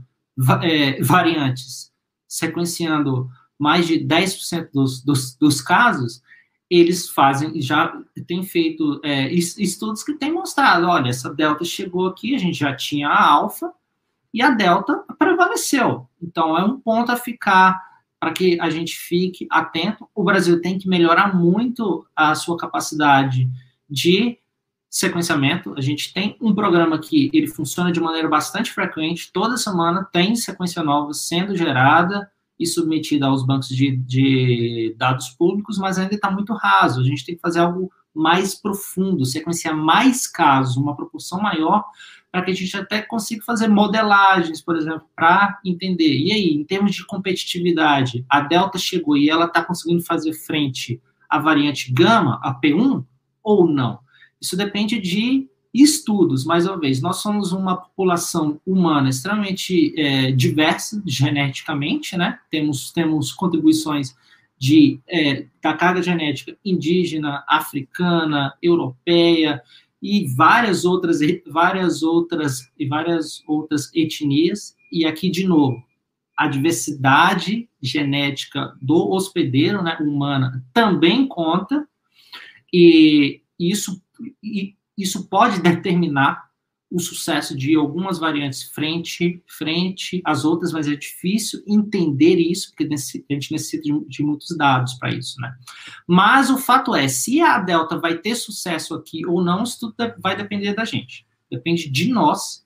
[0.62, 1.90] é, variantes,
[2.28, 3.28] sequenciando
[3.58, 6.22] mais de 10% dos, dos, dos casos,
[6.70, 12.34] eles fazem, já tem feito é, estudos que têm mostrado, olha, essa delta chegou aqui,
[12.34, 13.72] a gente já tinha a alfa,
[14.34, 16.08] e a delta prevaleceu.
[16.20, 17.80] Então, é um ponto a ficar
[18.20, 20.08] para que a gente fique atento.
[20.14, 23.48] O Brasil tem que melhorar muito a sua capacidade
[23.88, 24.38] de
[24.90, 25.74] sequenciamento.
[25.76, 29.30] A gente tem um programa que ele funciona de maneira bastante frequente.
[29.32, 35.78] Toda semana tem sequência nova sendo gerada e submetida aos bancos de, de dados públicos,
[35.78, 37.00] mas ainda está muito raso.
[37.00, 41.84] A gente tem que fazer algo mais profundo, sequenciar mais casos, uma proporção maior,
[42.32, 46.18] para que a gente até consiga fazer modelagens, por exemplo, para entender.
[46.18, 51.00] E aí, em termos de competitividade, a Delta chegou e ela está conseguindo fazer frente
[51.28, 53.04] à variante Gama, a P1,
[53.42, 53.98] ou não?
[54.40, 55.48] Isso depende de
[55.82, 57.00] estudos, mais uma vez.
[57.00, 62.38] Nós somos uma população humana extremamente é, diversa geneticamente, né?
[62.50, 64.14] Temos, temos contribuições
[64.58, 69.62] de, é, da carga genética indígena, africana, europeia,
[70.02, 74.76] e várias outras, várias outras e várias outras etnias.
[74.92, 75.82] E aqui de novo,
[76.36, 81.88] a diversidade genética do hospedeiro, né, humana, também conta.
[82.72, 84.00] E isso,
[84.42, 86.46] e isso pode determinar
[86.90, 92.84] o sucesso de algumas variantes frente frente às outras, mas é difícil entender isso, porque
[92.84, 95.52] a gente necessita de, muitos dados para isso, né?
[96.06, 100.14] Mas o fato é, se a Delta vai ter sucesso aqui ou não, isso tudo
[100.20, 101.26] vai depender da gente.
[101.50, 102.64] Depende de nós.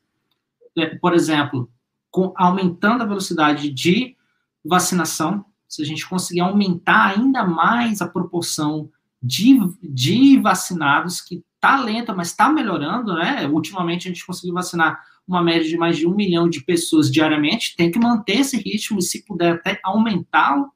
[0.77, 1.71] É, por exemplo,
[2.11, 4.17] com, aumentando a velocidade de
[4.65, 8.91] vacinação, se a gente conseguir aumentar ainda mais a proporção
[9.23, 13.47] de, de vacinados que Está lenta, mas está melhorando, né?
[13.47, 14.99] Ultimamente a gente conseguiu vacinar
[15.29, 17.77] uma média de mais de um milhão de pessoas diariamente.
[17.77, 20.73] Tem que manter esse ritmo e, se puder, até aumentá-lo.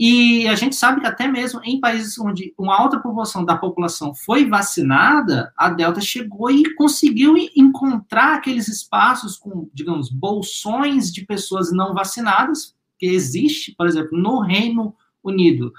[0.00, 4.12] E a gente sabe que até mesmo em países onde uma alta proporção da população
[4.12, 11.72] foi vacinada, a Delta chegou e conseguiu encontrar aqueles espaços com, digamos, bolsões de pessoas
[11.72, 15.72] não vacinadas, que existe, por exemplo, no Reino Unido,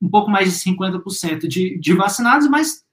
[0.00, 2.87] um pouco mais de 50% de, de vacinados, mas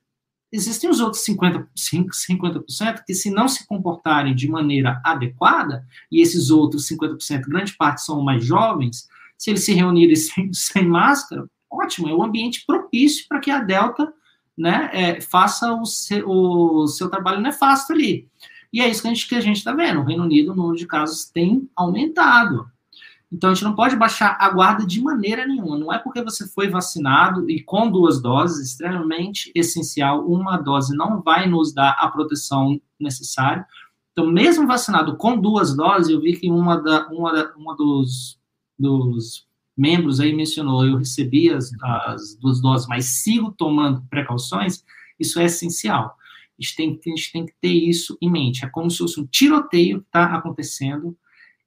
[0.55, 6.49] existem os outros 50%, 50% que, se não se comportarem de maneira adequada, e esses
[6.49, 12.09] outros 50%, grande parte são mais jovens, se eles se reunirem sem, sem máscara, ótimo,
[12.09, 14.11] é um ambiente propício para que a Delta
[14.57, 18.27] né, é, faça o seu, o seu trabalho nefasto ali.
[18.71, 20.01] E é isso que a gente está vendo.
[20.01, 22.69] O Reino Unido, o número de casos tem aumentado.
[23.31, 25.77] Então, a gente não pode baixar a guarda de maneira nenhuma.
[25.77, 31.21] Não é porque você foi vacinado e com duas doses, extremamente essencial, uma dose não
[31.21, 33.65] vai nos dar a proteção necessária.
[34.11, 38.39] Então, mesmo vacinado com duas doses, eu vi que uma, da, uma, da, uma dos,
[38.79, 39.45] dos
[39.75, 44.83] membros aí mencionou, eu recebi as, as duas doses, mas sigo tomando precauções,
[45.19, 46.15] isso é essencial.
[46.57, 48.63] A gente tem, a gente tem que ter isso em mente.
[48.63, 51.17] É como se fosse um tiroteio que está acontecendo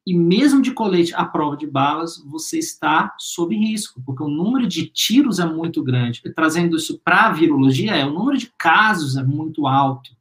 [0.08, 4.66] e mesmo de colete à prova de balas, você está sob risco, porque o número
[4.66, 6.22] de tiros é muito grande.
[6.24, 10.16] E trazendo isso para a virologia, é o número de casos é muito alto.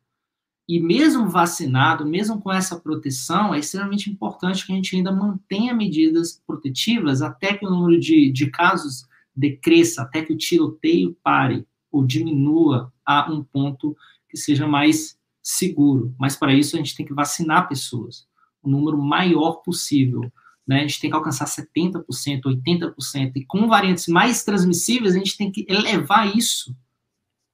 [0.68, 5.74] E mesmo vacinado, mesmo com essa proteção, é extremamente importante que a gente ainda mantenha
[5.74, 11.66] medidas protetivas até que o número de, de casos decresça, até que o tiroteio pare
[11.90, 13.96] ou diminua a um ponto
[14.30, 16.14] que seja mais seguro.
[16.20, 18.28] Mas para isso a gente tem que vacinar pessoas
[18.68, 20.32] o número maior possível.
[20.68, 20.80] Né?
[20.80, 22.04] A gente tem que alcançar 70%,
[22.46, 26.76] 80%, e com variantes mais transmissíveis, a gente tem que elevar isso,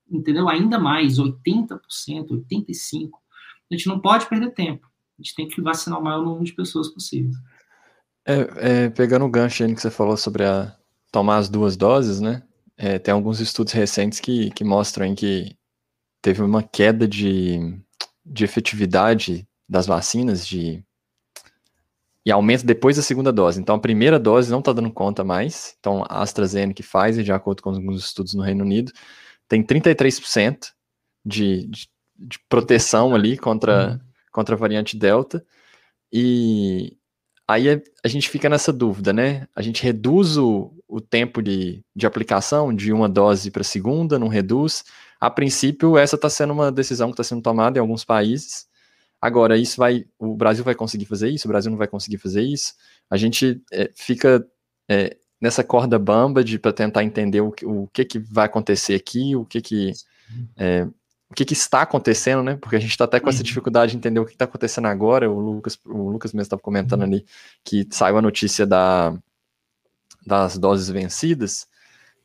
[0.10, 0.50] entendeu?
[0.50, 1.80] Ainda mais, 80%,
[2.50, 3.12] 85%.
[3.72, 4.88] A gente não pode perder tempo.
[5.18, 7.32] A gente tem que vacinar o maior número de pessoas possível.
[8.26, 10.76] É, é, pegando o gancho aí que você falou sobre a,
[11.12, 12.42] tomar as duas doses, né?
[12.76, 15.56] É, tem alguns estudos recentes que, que mostram que
[16.22, 17.78] teve uma queda de,
[18.26, 20.84] de efetividade das vacinas, de
[22.26, 23.60] e aumenta depois da segunda dose.
[23.60, 25.76] Então, a primeira dose não está dando conta mais.
[25.80, 28.92] Então, a AstraZeneca e Pfizer, de acordo com alguns estudos no Reino Unido,
[29.48, 30.72] tem 33%
[31.26, 34.00] de, de, de, proteção ali contra, uhum.
[34.32, 35.46] contra a variante Delta.
[36.12, 36.98] E
[37.48, 39.48] aí a, a, gente fica nessa dúvida, né?
[39.56, 44.18] A gente reduz o, o tempo de, de aplicação de uma dose para a segunda,
[44.18, 44.84] não reduz.
[45.20, 48.66] A princípio, essa está sendo uma decisão que está sendo tomada em alguns países.
[49.24, 50.06] Agora, isso vai.
[50.20, 51.48] O Brasil vai conseguir fazer isso?
[51.48, 52.74] O Brasil não vai conseguir fazer isso?
[53.10, 54.46] A gente é, fica
[54.90, 59.34] é, nessa corda bamba de para tentar entender o, o que, que vai acontecer aqui,
[59.34, 59.94] o que que
[60.58, 60.86] é,
[61.30, 62.58] o que, que está acontecendo, né?
[62.58, 63.46] Porque a gente está até com essa uhum.
[63.46, 65.32] dificuldade de entender o que está acontecendo agora.
[65.32, 67.08] O Lucas, o Lucas mesmo estava comentando uhum.
[67.08, 67.26] ali
[67.64, 69.18] que saiu a notícia da,
[70.28, 71.66] das doses vencidas.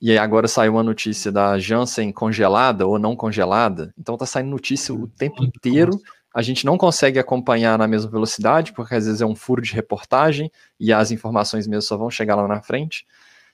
[0.00, 3.94] E aí agora saiu uma notícia da Janssen congelada ou não congelada.
[3.96, 5.92] Então tá saindo notícia o tempo inteiro
[6.34, 9.72] a gente não consegue acompanhar na mesma velocidade, porque às vezes é um furo de
[9.72, 13.06] reportagem e as informações mesmo só vão chegar lá na frente.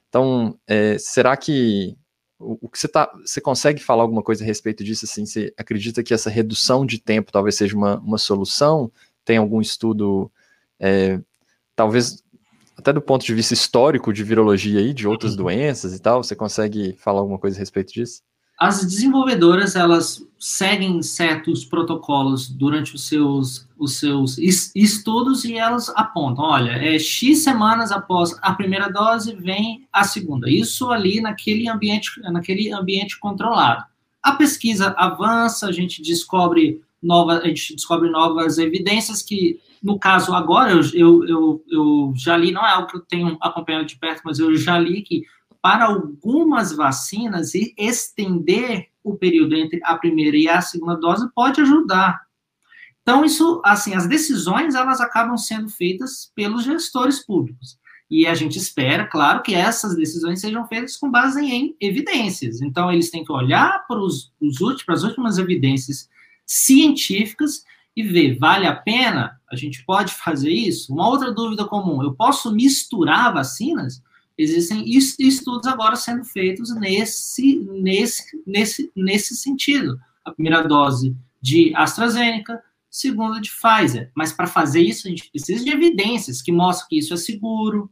[0.09, 1.97] Então, é, será que
[2.39, 5.05] o, o que você tá, você consegue falar alguma coisa a respeito disso?
[5.05, 8.91] Assim, você acredita que essa redução de tempo talvez seja uma, uma solução?
[9.25, 10.31] Tem algum estudo,
[10.79, 11.21] é,
[11.75, 12.23] talvez
[12.77, 15.45] até do ponto de vista histórico de virologia aí, de outras uhum.
[15.45, 16.23] doenças e tal?
[16.23, 18.23] Você consegue falar alguma coisa a respeito disso?
[18.59, 26.45] As desenvolvedoras, elas seguem certos protocolos durante os seus, os seus estudos e elas apontam,
[26.45, 30.51] olha, é X semanas após a primeira dose vem a segunda.
[30.51, 33.85] Isso ali naquele ambiente, naquele ambiente controlado.
[34.23, 40.33] A pesquisa avança, a gente descobre nova, a gente descobre novas evidências que, no caso
[40.35, 43.97] agora, eu, eu, eu, eu já li, não é algo que eu tenho acompanhado de
[43.97, 45.25] perto, mas eu já li que
[45.65, 51.59] para algumas vacinas e estender o período entre a primeira e a segunda dose pode
[51.63, 52.21] ajudar.
[53.01, 57.79] Então, isso, assim, as decisões, elas acabam sendo feitas pelos gestores públicos.
[58.11, 62.61] E a gente espera, claro, que essas decisões sejam feitas com base em evidências.
[62.61, 64.31] Então, eles têm que olhar para, os,
[64.85, 66.11] para as últimas evidências
[66.45, 67.65] científicas
[67.97, 69.41] e ver, vale a pena?
[69.51, 70.93] A gente pode fazer isso?
[70.93, 74.03] Uma outra dúvida comum, eu posso misturar vacinas?
[74.37, 79.99] Existem estudos agora sendo feitos nesse, nesse, nesse, nesse sentido.
[80.25, 82.61] A primeira dose de AstraZeneca,
[82.91, 84.11] segunda de Pfizer.
[84.15, 87.91] Mas para fazer isso, a gente precisa de evidências que mostram que isso é seguro,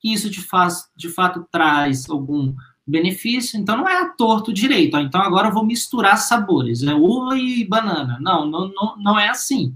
[0.00, 3.58] que isso de, faz, de fato traz algum benefício.
[3.58, 4.96] Então não é a torto direito.
[4.98, 8.18] Então agora eu vou misturar sabores, é uva e banana.
[8.20, 9.72] Não, não, não, não é assim.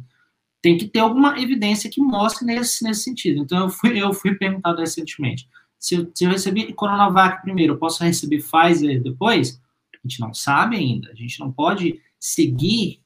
[0.60, 3.40] Tem que ter alguma evidência que mostre nesse, nesse sentido.
[3.40, 5.46] Então eu fui, eu fui perguntado recentemente
[5.78, 9.60] se eu, se eu receber Coronavac primeiro, eu posso receber Pfizer depois?
[9.94, 11.10] A gente não sabe ainda.
[11.10, 13.00] A gente não pode seguir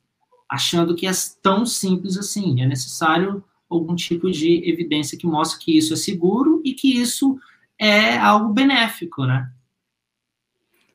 [0.48, 1.12] achando que é
[1.42, 2.62] tão simples assim.
[2.62, 7.38] É necessário algum tipo de evidência que mostre que isso é seguro e que isso
[7.78, 9.50] é algo benéfico, né?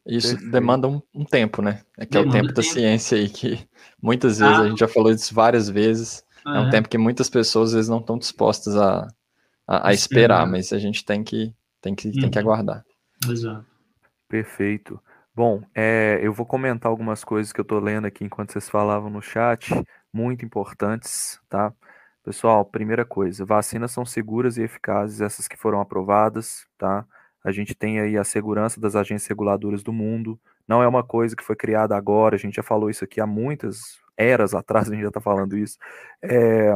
[0.05, 1.81] Isso demanda um, um, tempo, né?
[1.97, 3.59] É que demanda é o tempo, tempo, da ciência aí, que
[4.01, 4.61] muitas vezes, ah.
[4.61, 7.75] a gente já falou disso várias vezes, é, é um tempo que muitas pessoas às
[7.75, 9.05] vezes não estão dispostas a,
[9.67, 11.53] a, a esperar, mas a gente tem que
[11.87, 12.21] tem que, uhum.
[12.21, 12.83] tem que aguardar.
[13.29, 13.65] Exato.
[14.27, 15.01] Perfeito.
[15.33, 19.09] Bom, é, eu vou comentar algumas coisas que eu estou lendo aqui enquanto vocês falavam
[19.09, 19.71] no chat,
[20.11, 21.71] muito importantes, tá?
[22.23, 27.05] Pessoal, primeira coisa, vacinas são seguras e eficazes, essas que foram aprovadas, tá?
[27.43, 31.35] A gente tem aí a segurança das agências reguladoras do mundo, não é uma coisa
[31.35, 34.93] que foi criada agora, a gente já falou isso aqui há muitas eras atrás, a
[34.93, 35.77] gente já está falando isso.
[36.21, 36.75] É,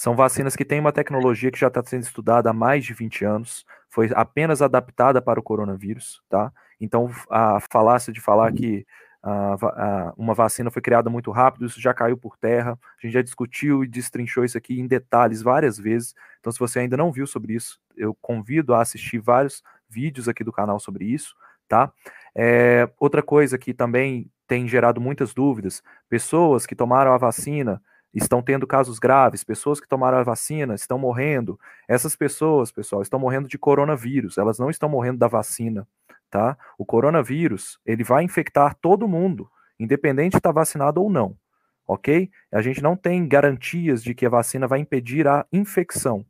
[0.00, 3.22] são vacinas que têm uma tecnologia que já está sendo estudada há mais de 20
[3.22, 6.50] anos, foi apenas adaptada para o coronavírus, tá?
[6.80, 8.86] Então, a falácia de falar que
[9.22, 12.78] a, a, uma vacina foi criada muito rápido, isso já caiu por terra.
[12.96, 16.14] A gente já discutiu e destrinchou isso aqui em detalhes várias vezes.
[16.38, 20.42] Então, se você ainda não viu sobre isso, eu convido a assistir vários vídeos aqui
[20.42, 21.36] do canal sobre isso,
[21.68, 21.92] tá?
[22.34, 27.82] É, outra coisa que também tem gerado muitas dúvidas: pessoas que tomaram a vacina
[28.14, 31.58] estão tendo casos graves, pessoas que tomaram a vacina estão morrendo.
[31.88, 35.86] Essas pessoas, pessoal, estão morrendo de coronavírus, elas não estão morrendo da vacina,
[36.28, 36.56] tá?
[36.78, 39.48] O coronavírus, ele vai infectar todo mundo,
[39.78, 41.36] independente de estar vacinado ou não,
[41.86, 42.30] ok?
[42.52, 46.26] A gente não tem garantias de que a vacina vai impedir a infecção,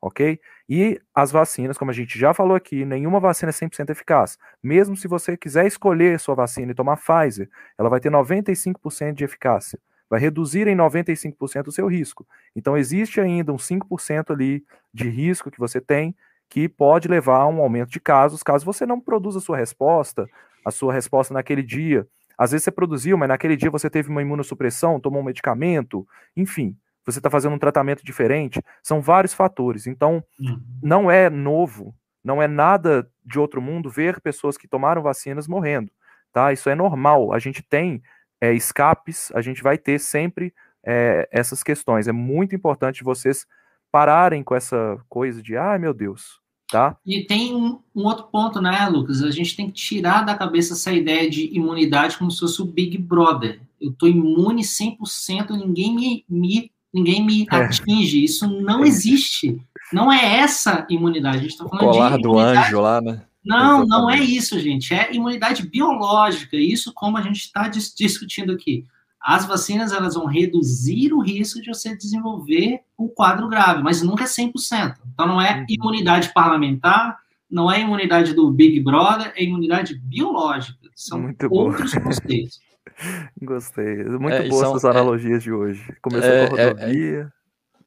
[0.00, 0.38] ok?
[0.68, 4.38] E as vacinas, como a gente já falou aqui, nenhuma vacina é 100% eficaz.
[4.62, 9.24] Mesmo se você quiser escolher sua vacina e tomar Pfizer, ela vai ter 95% de
[9.24, 9.78] eficácia
[10.14, 12.24] vai reduzir em 95% o seu risco.
[12.54, 16.14] Então, existe ainda um 5% ali de risco que você tem
[16.48, 20.28] que pode levar a um aumento de casos, caso você não produza a sua resposta,
[20.64, 22.06] a sua resposta naquele dia.
[22.38, 26.06] Às vezes você produziu, mas naquele dia você teve uma imunossupressão, tomou um medicamento,
[26.36, 28.62] enfim, você está fazendo um tratamento diferente.
[28.80, 29.88] São vários fatores.
[29.88, 30.60] Então, uhum.
[30.80, 31.92] não é novo,
[32.22, 35.90] não é nada de outro mundo ver pessoas que tomaram vacinas morrendo.
[36.32, 36.52] Tá?
[36.52, 37.32] Isso é normal.
[37.32, 38.00] A gente tem
[38.44, 40.52] é, escapes, a gente vai ter sempre
[40.84, 42.06] é, essas questões.
[42.06, 43.46] É muito importante vocês
[43.90, 46.40] pararem com essa coisa de, ai meu Deus,
[46.70, 46.96] tá?
[47.06, 49.22] E tem um, um, outro ponto, né, Lucas?
[49.22, 52.66] A gente tem que tirar da cabeça essa ideia de imunidade como se fosse o
[52.66, 53.60] Big Brother.
[53.80, 57.56] Eu tô imune 100%, ninguém me, me ninguém me é.
[57.56, 58.22] atinge.
[58.22, 59.60] Isso não existe.
[59.92, 61.38] Não é essa imunidade.
[61.38, 63.22] A gente tá falando o colar de do anjo lá, né?
[63.44, 64.94] Não, não é isso, gente.
[64.94, 66.56] É imunidade biológica.
[66.56, 68.86] Isso como a gente está discutindo aqui.
[69.20, 74.24] As vacinas elas vão reduzir o risco de você desenvolver o quadro grave, mas nunca
[74.24, 74.96] é 100%.
[75.12, 75.66] Então não é uhum.
[75.68, 77.18] imunidade parlamentar,
[77.50, 80.78] não é imunidade do Big Brother, é imunidade biológica.
[80.94, 82.60] São Muito outros conceitos.
[83.42, 84.04] Gostei.
[84.04, 85.82] Muito é, boas essas é analogias de hoje.
[86.02, 87.32] Começou é, com a é, é rodovia.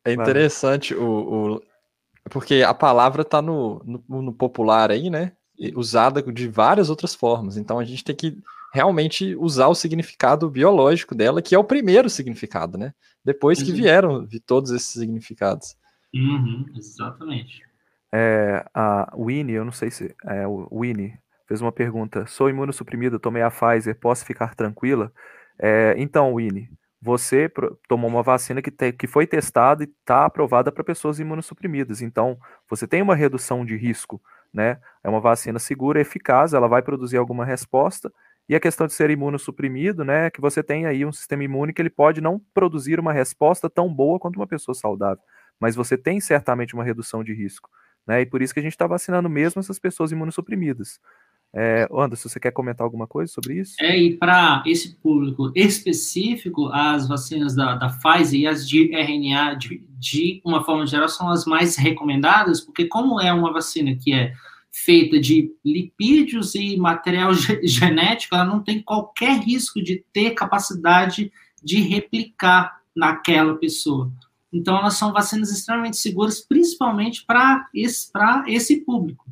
[0.05, 1.03] É, interessante o,
[1.55, 1.61] o,
[2.29, 5.33] porque a palavra está no, no, no, popular aí, né?
[5.75, 7.57] Usada de várias outras formas.
[7.57, 8.37] Então a gente tem que
[8.73, 12.93] realmente usar o significado biológico dela, que é o primeiro significado, né?
[13.23, 13.77] Depois que uhum.
[13.77, 15.75] vieram vi todos esses significados.
[16.13, 17.61] Uhum, exatamente.
[18.13, 21.13] É, a Winnie, eu não sei se é o Winnie
[21.47, 22.25] fez uma pergunta.
[22.27, 25.11] Sou imunossuprimido, tomei a Pfizer, posso ficar tranquila?
[25.59, 26.69] É, então, Winnie,
[27.01, 27.51] você
[27.87, 32.01] tomou uma vacina que, te, que foi testada e está aprovada para pessoas imunossuprimidas.
[32.01, 32.37] Então,
[32.69, 34.21] você tem uma redução de risco
[34.53, 34.79] né?
[35.03, 38.11] É uma vacina segura, eficaz, ela vai produzir alguma resposta.
[38.49, 41.73] E a questão de ser imunossuprimido, né, é que você tem aí um sistema imune
[41.73, 45.21] que ele pode não produzir uma resposta tão boa quanto uma pessoa saudável,
[45.59, 47.69] mas você tem certamente uma redução de risco,
[48.07, 48.21] né?
[48.21, 50.99] E por isso que a gente está vacinando mesmo essas pessoas imunossuprimidas.
[51.55, 53.75] É, Anderson, você quer comentar alguma coisa sobre isso?
[53.79, 59.55] É, e para esse público específico, as vacinas da, da Pfizer e as de RNA,
[59.55, 64.13] de, de uma forma geral, são as mais recomendadas, porque como é uma vacina que
[64.13, 64.33] é
[64.71, 67.31] feita de lipídios e material
[67.63, 71.31] genético, ela não tem qualquer risco de ter capacidade
[71.63, 74.11] de replicar naquela pessoa.
[74.51, 78.11] Então, elas são vacinas extremamente seguras, principalmente para esse,
[78.47, 79.25] esse público.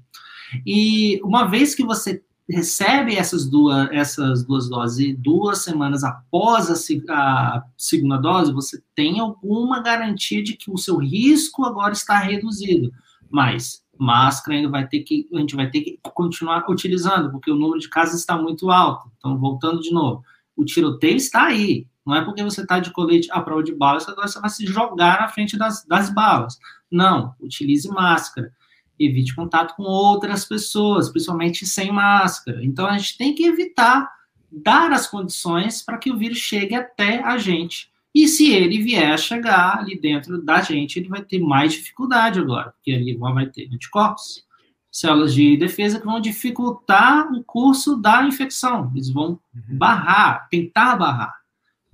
[0.66, 6.76] E uma vez que você recebe essas duas, essas duas doses duas semanas após a,
[7.10, 12.92] a, segunda dose, você tem alguma garantia de que o seu risco agora está reduzido.
[13.30, 17.56] Mas máscara ainda vai ter que, a gente vai ter que continuar utilizando, porque o
[17.56, 19.10] número de casos está muito alto.
[19.18, 20.24] Então, voltando de novo,
[20.56, 21.88] o tiroteio está aí.
[22.06, 24.50] Não é porque você está de colete à prova de balas que agora você vai
[24.50, 26.60] se jogar na frente das, das balas.
[26.92, 28.52] Não, utilize máscara
[29.00, 32.64] evite contato com outras pessoas, principalmente sem máscara.
[32.64, 34.10] Então a gente tem que evitar
[34.52, 37.90] dar as condições para que o vírus chegue até a gente.
[38.14, 42.40] E se ele vier a chegar ali dentro da gente, ele vai ter mais dificuldade
[42.40, 44.46] agora, porque ali vai ter anticorpos,
[44.90, 48.90] células de defesa que vão dificultar o curso da infecção.
[48.96, 49.78] Eles vão uhum.
[49.78, 51.36] barrar, tentar barrar.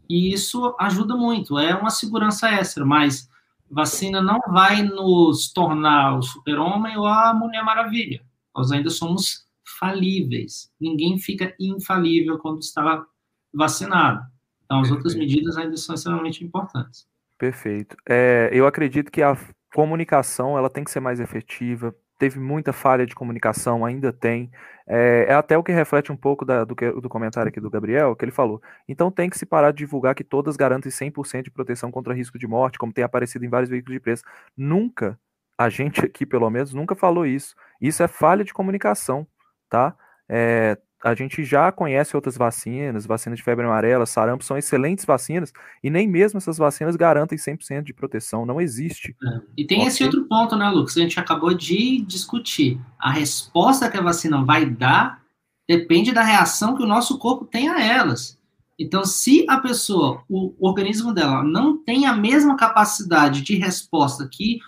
[0.08, 3.28] E isso ajuda muito, é uma segurança extra, mas
[3.72, 8.22] vacina não vai nos tornar o super-homem ou a Mulher Maravilha.
[8.56, 9.46] Nós ainda somos
[9.80, 10.70] falíveis.
[10.80, 13.06] Ninguém fica infalível quando está
[13.54, 14.26] vacinado.
[14.66, 14.96] Então, as Perfeito.
[14.96, 17.08] outras medidas ainda são extremamente importantes.
[17.38, 17.96] Perfeito.
[18.08, 19.38] É, eu acredito que a
[19.74, 24.52] comunicação ela tem que ser mais efetiva, teve muita falha de comunicação, ainda tem.
[24.86, 27.68] É, é até o que reflete um pouco da, do, que, do comentário aqui do
[27.68, 28.62] Gabriel, que ele falou.
[28.88, 32.38] Então tem que se parar de divulgar que todas garantem 100% de proteção contra risco
[32.38, 34.24] de morte, como tem aparecido em vários veículos de imprensa.
[34.56, 35.20] Nunca,
[35.58, 37.56] a gente aqui pelo menos, nunca falou isso.
[37.82, 39.26] Isso é falha de comunicação,
[39.68, 39.96] tá?
[40.30, 45.52] É, a gente já conhece outras vacinas, vacina de febre amarela, sarampo, são excelentes vacinas,
[45.84, 49.16] e nem mesmo essas vacinas garantem 100% de proteção, não existe.
[49.24, 49.42] É.
[49.58, 49.88] E tem okay.
[49.88, 52.80] esse outro ponto, né, Lucas, a gente acabou de discutir.
[53.00, 55.22] A resposta que a vacina vai dar
[55.68, 58.40] depende da reação que o nosso corpo tem a elas.
[58.78, 64.60] Então, se a pessoa, o organismo dela, não tem a mesma capacidade de resposta que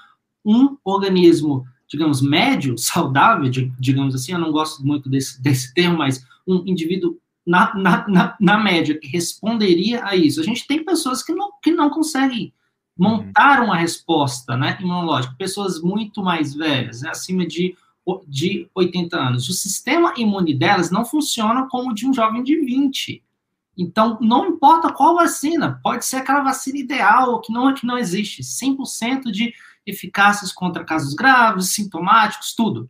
[0.46, 3.50] um organismo digamos, médio, saudável,
[3.80, 8.36] digamos assim, eu não gosto muito desse, desse termo, mas um indivíduo na, na, na,
[8.40, 10.42] na, média que responderia a isso.
[10.42, 12.52] A gente tem pessoas que não, que não conseguem
[12.98, 17.76] montar uma resposta né, imunológica, pessoas muito mais velhas, né, acima de,
[18.28, 19.50] de 80 anos.
[19.50, 23.22] O sistema imune delas não funciona como o de um jovem de 20.
[23.78, 28.42] Então, não importa qual vacina, pode ser aquela vacina ideal, que não, que não existe,
[28.42, 29.54] 100% de
[29.86, 32.90] eficácias contra casos graves, sintomáticos, tudo.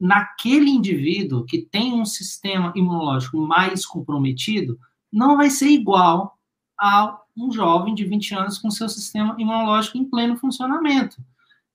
[0.00, 4.78] Naquele indivíduo que tem um sistema imunológico mais comprometido,
[5.12, 6.38] não vai ser igual
[6.78, 11.16] a um jovem de 20 anos com seu sistema imunológico em pleno funcionamento.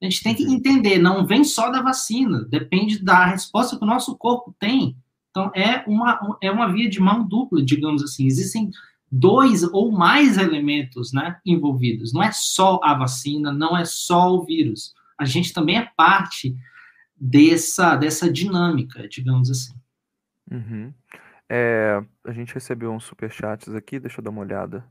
[0.02, 3.88] A gente tem que entender, não vem só da vacina, depende da resposta que o
[3.88, 4.98] nosso corpo tem.
[5.30, 8.26] Então, é uma, é uma via de mão dupla, digamos assim.
[8.26, 8.70] Existem
[9.16, 12.12] dois ou mais elementos né, envolvidos.
[12.12, 14.96] Não é só a vacina, não é só o vírus.
[15.20, 16.56] A gente também é parte
[17.16, 19.76] dessa, dessa dinâmica, digamos assim.
[20.50, 20.92] Uhum.
[21.48, 24.84] É, a gente recebeu uns superchats aqui, deixa eu dar uma olhada.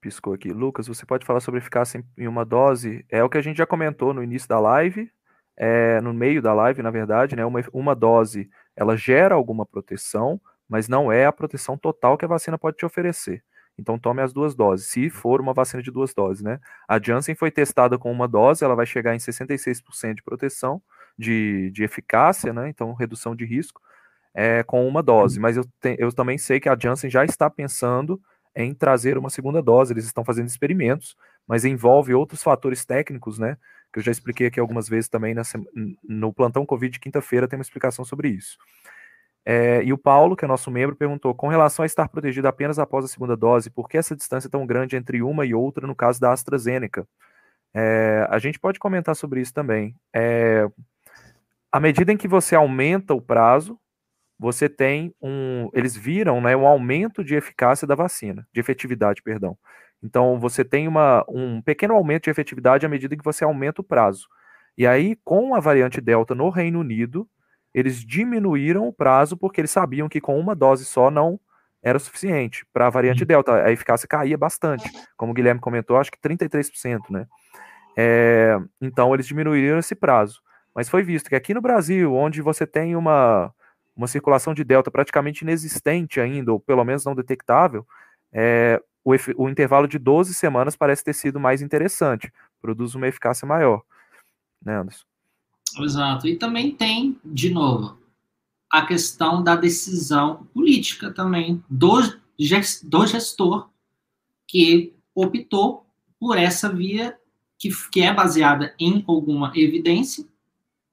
[0.00, 0.50] Piscou aqui.
[0.50, 3.04] Lucas, você pode falar sobre eficácia em uma dose?
[3.10, 5.10] É o que a gente já comentou no início da live,
[5.58, 7.44] é, no meio da live, na verdade, né?
[7.44, 12.28] Uma, uma dose ela gera alguma proteção, mas não é a proteção total que a
[12.28, 13.42] vacina pode te oferecer.
[13.78, 16.60] Então tome as duas doses, se for uma vacina de duas doses, né?
[16.86, 20.82] A Janssen foi testada com uma dose, ela vai chegar em 66% de proteção,
[21.18, 22.68] de, de eficácia, né?
[22.68, 23.80] Então redução de risco,
[24.34, 25.40] é, com uma dose.
[25.40, 28.20] Mas eu, te, eu também sei que a Janssen já está pensando
[28.54, 31.16] em trazer uma segunda dose, eles estão fazendo experimentos,
[31.46, 33.56] mas envolve outros fatores técnicos, né?
[33.92, 35.42] Que eu já expliquei aqui algumas vezes também na,
[36.02, 38.58] no plantão Covid de quinta-feira tem uma explicação sobre isso.
[39.44, 42.78] É, e o Paulo, que é nosso membro, perguntou: com relação a estar protegido apenas
[42.78, 45.96] após a segunda dose, por que essa distância tão grande entre uma e outra no
[45.96, 47.06] caso da AstraZeneca?
[47.74, 49.96] É, a gente pode comentar sobre isso também.
[50.14, 50.68] É,
[51.72, 53.78] à medida em que você aumenta o prazo,
[54.38, 55.70] você tem um.
[55.72, 59.56] Eles viram né, um aumento de eficácia da vacina, de efetividade, perdão.
[60.02, 63.84] Então, você tem uma, um pequeno aumento de efetividade à medida que você aumenta o
[63.84, 64.26] prazo.
[64.76, 67.28] E aí, com a variante Delta no Reino Unido,
[67.74, 71.40] eles diminuíram o prazo porque eles sabiam que com uma dose só não
[71.82, 72.64] era suficiente.
[72.72, 74.90] Para a variante Delta, a eficácia caía bastante.
[75.16, 77.26] Como o Guilherme comentou, acho que 33%, né?
[77.96, 80.40] É, então eles diminuíram esse prazo.
[80.74, 83.52] Mas foi visto que aqui no Brasil, onde você tem uma,
[83.96, 87.86] uma circulação de delta praticamente inexistente ainda, ou pelo menos não detectável,
[88.32, 93.46] é, o, o, intervalo de 12 semanas parece ter sido mais interessante, produz uma eficácia
[93.46, 93.82] maior.
[94.64, 95.11] Né, Anderson?
[95.78, 96.26] Exato.
[96.26, 97.98] E também tem, de novo,
[98.70, 102.00] a questão da decisão política também do,
[102.84, 103.68] do gestor
[104.46, 105.86] que optou
[106.18, 107.16] por essa via
[107.58, 110.26] que, que é baseada em alguma evidência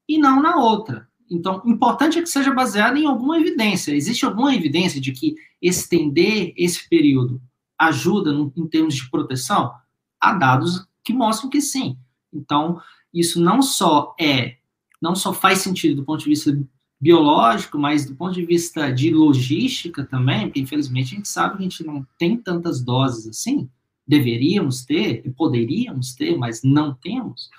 [0.07, 1.07] e não na outra.
[1.31, 3.93] Então, o importante é que seja baseada em alguma evidência.
[3.93, 7.41] Existe alguma evidência de que estender esse período
[7.77, 9.71] ajuda no, em termos de proteção?
[10.19, 11.97] Há dados que mostram que sim.
[12.33, 12.81] Então,
[13.13, 14.58] isso não só é
[15.01, 16.57] não só faz sentido do ponto de vista
[17.01, 21.59] biológico, mas do ponto de vista de logística também, porque infelizmente a gente sabe que
[21.59, 23.69] a gente não tem tantas doses assim,
[24.05, 27.49] deveríamos ter e poderíamos ter, mas não temos.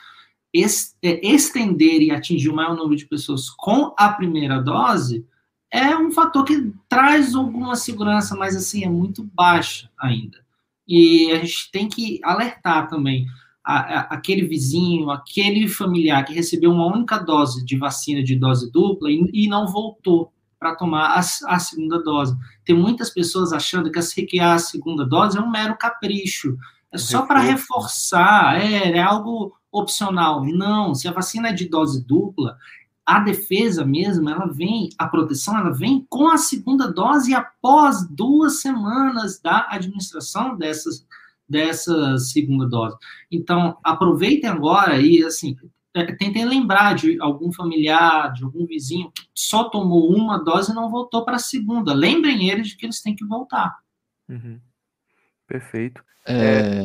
[0.54, 5.24] É, estender e atingir o maior número de pessoas com a primeira dose
[5.72, 10.44] é um fator que traz alguma segurança, mas assim, é muito baixa ainda.
[10.86, 13.26] E a gente tem que alertar também
[13.78, 19.10] a, aquele vizinho, aquele familiar que recebeu uma única dose de vacina de dose dupla
[19.10, 22.36] e, e não voltou para tomar a, a, segunda dose.
[22.64, 26.56] Tem muitas pessoas achando que a, a segunda dose é um mero capricho,
[26.92, 30.44] é só para reforçar, é, é algo opcional.
[30.44, 32.59] Não, se a vacina é de dose dupla,
[33.06, 38.60] a defesa mesmo, ela vem, a proteção, ela vem com a segunda dose após duas
[38.60, 41.06] semanas da administração dessas,
[41.51, 42.97] dessa segunda dose.
[43.31, 45.56] Então, aproveitem agora e, assim,
[45.93, 50.74] é, tentem lembrar de algum familiar, de algum vizinho que só tomou uma dose e
[50.74, 51.93] não voltou para a segunda.
[51.93, 53.77] Lembrem eles de que eles têm que voltar.
[54.28, 54.60] Uhum.
[55.48, 56.05] Perfeito.
[56.24, 56.85] É...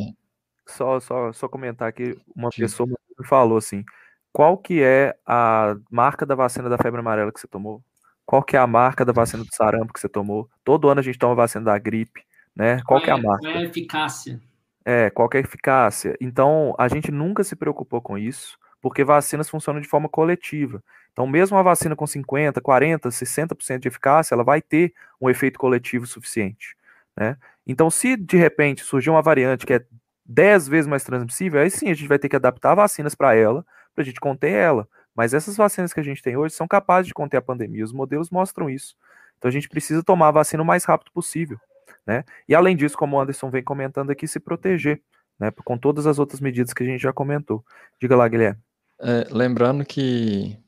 [0.66, 2.62] só, só, só comentar aqui, uma Sim.
[2.62, 3.84] pessoa me falou assim,
[4.32, 7.80] qual que é a marca da vacina da febre amarela que você tomou?
[8.24, 10.50] Qual que é a marca da vacina do sarampo que você tomou?
[10.64, 12.24] Todo ano a gente toma vacina da gripe,
[12.56, 12.82] né?
[12.82, 13.42] Qual, qual que é a marca?
[13.42, 14.40] Qual é a eficácia?
[14.88, 16.16] É, qual é a eficácia?
[16.20, 20.80] Então, a gente nunca se preocupou com isso, porque vacinas funcionam de forma coletiva.
[21.12, 25.58] Então, mesmo a vacina com 50, 40, 60% de eficácia, ela vai ter um efeito
[25.58, 26.76] coletivo suficiente,
[27.16, 27.36] né?
[27.66, 29.84] Então, se de repente surgir uma variante que é
[30.24, 33.66] 10 vezes mais transmissível, aí sim a gente vai ter que adaptar vacinas para ela,
[33.92, 34.88] para a gente conter ela.
[35.16, 37.92] Mas essas vacinas que a gente tem hoje são capazes de conter a pandemia, os
[37.92, 38.94] modelos mostram isso.
[39.36, 41.58] Então a gente precisa tomar a vacina o mais rápido possível.
[42.06, 42.24] Né?
[42.48, 45.02] E além disso, como o Anderson vem comentando aqui, se proteger,
[45.38, 45.50] né?
[45.64, 47.64] Com todas as outras medidas que a gente já comentou.
[48.00, 48.60] Diga lá, Guilherme.
[49.00, 50.58] É, lembrando que.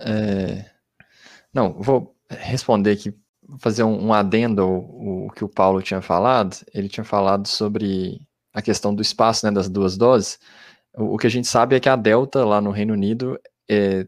[0.00, 0.64] É...
[1.52, 3.14] Não, vou responder aqui,
[3.58, 6.56] fazer um, um adendo ao, que o Paulo tinha falado.
[6.74, 8.20] Ele tinha falado sobre
[8.52, 10.38] a questão do espaço né, das duas doses.
[10.94, 13.40] O, o que a gente sabe é que a Delta, lá no Reino Unido,
[13.70, 14.06] é,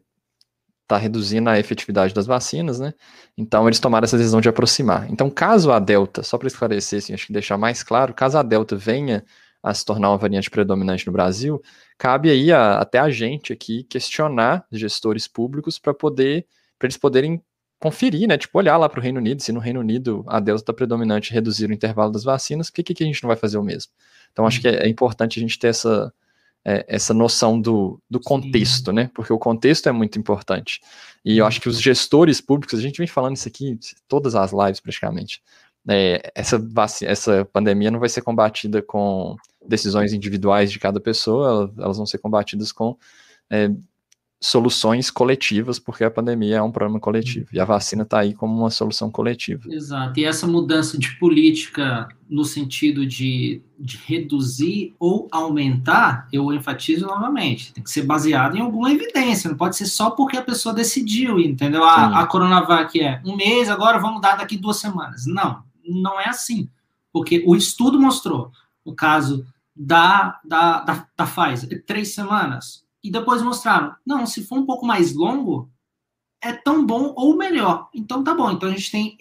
[0.90, 2.92] está reduzindo a efetividade das vacinas, né?
[3.38, 5.08] Então eles tomaram essa decisão de aproximar.
[5.10, 8.42] Então, caso a Delta, só para esclarecer, assim, acho que deixar mais claro, caso a
[8.42, 9.24] Delta venha
[9.62, 11.62] a se tornar uma variante predominante no Brasil,
[11.96, 16.46] cabe aí a, até a gente aqui questionar gestores públicos para poder,
[16.78, 17.42] para eles poderem
[17.78, 18.36] conferir, né?
[18.36, 21.32] Tipo, olhar lá para o Reino Unido, se no Reino Unido a Delta está predominante
[21.32, 23.92] reduzir o intervalo das vacinas, por que, que a gente não vai fazer o mesmo?
[24.32, 26.12] Então, acho que é, é importante a gente ter essa,
[26.64, 28.96] é, essa noção do, do contexto, Sim.
[28.96, 29.10] né?
[29.14, 30.80] Porque o contexto é muito importante.
[31.24, 33.78] E eu acho que os gestores públicos, a gente vem falando isso aqui
[34.08, 35.42] todas as lives praticamente.
[35.88, 36.62] É, essa,
[37.02, 39.34] essa pandemia não vai ser combatida com
[39.66, 42.96] decisões individuais de cada pessoa, elas vão ser combatidas com
[43.50, 43.70] é,
[44.40, 48.58] soluções coletivas, porque a pandemia é um problema coletivo, e a vacina está aí como
[48.58, 49.62] uma solução coletiva.
[49.68, 57.06] Exato, e essa mudança de política no sentido de, de reduzir ou aumentar, eu enfatizo
[57.06, 60.74] novamente, tem que ser baseado em alguma evidência, não pode ser só porque a pessoa
[60.74, 61.84] decidiu, entendeu?
[61.84, 65.26] A, a Coronavac é um mês, agora vamos dar daqui duas semanas.
[65.26, 66.68] Não, não é assim,
[67.12, 68.50] porque o estudo mostrou,
[68.86, 69.44] no caso
[69.76, 74.86] da, da, da, da Pfizer, três semanas, e depois mostraram, não, se for um pouco
[74.86, 75.70] mais longo,
[76.42, 77.88] é tão bom ou melhor.
[77.94, 78.50] Então tá bom.
[78.50, 79.16] Então a gente tem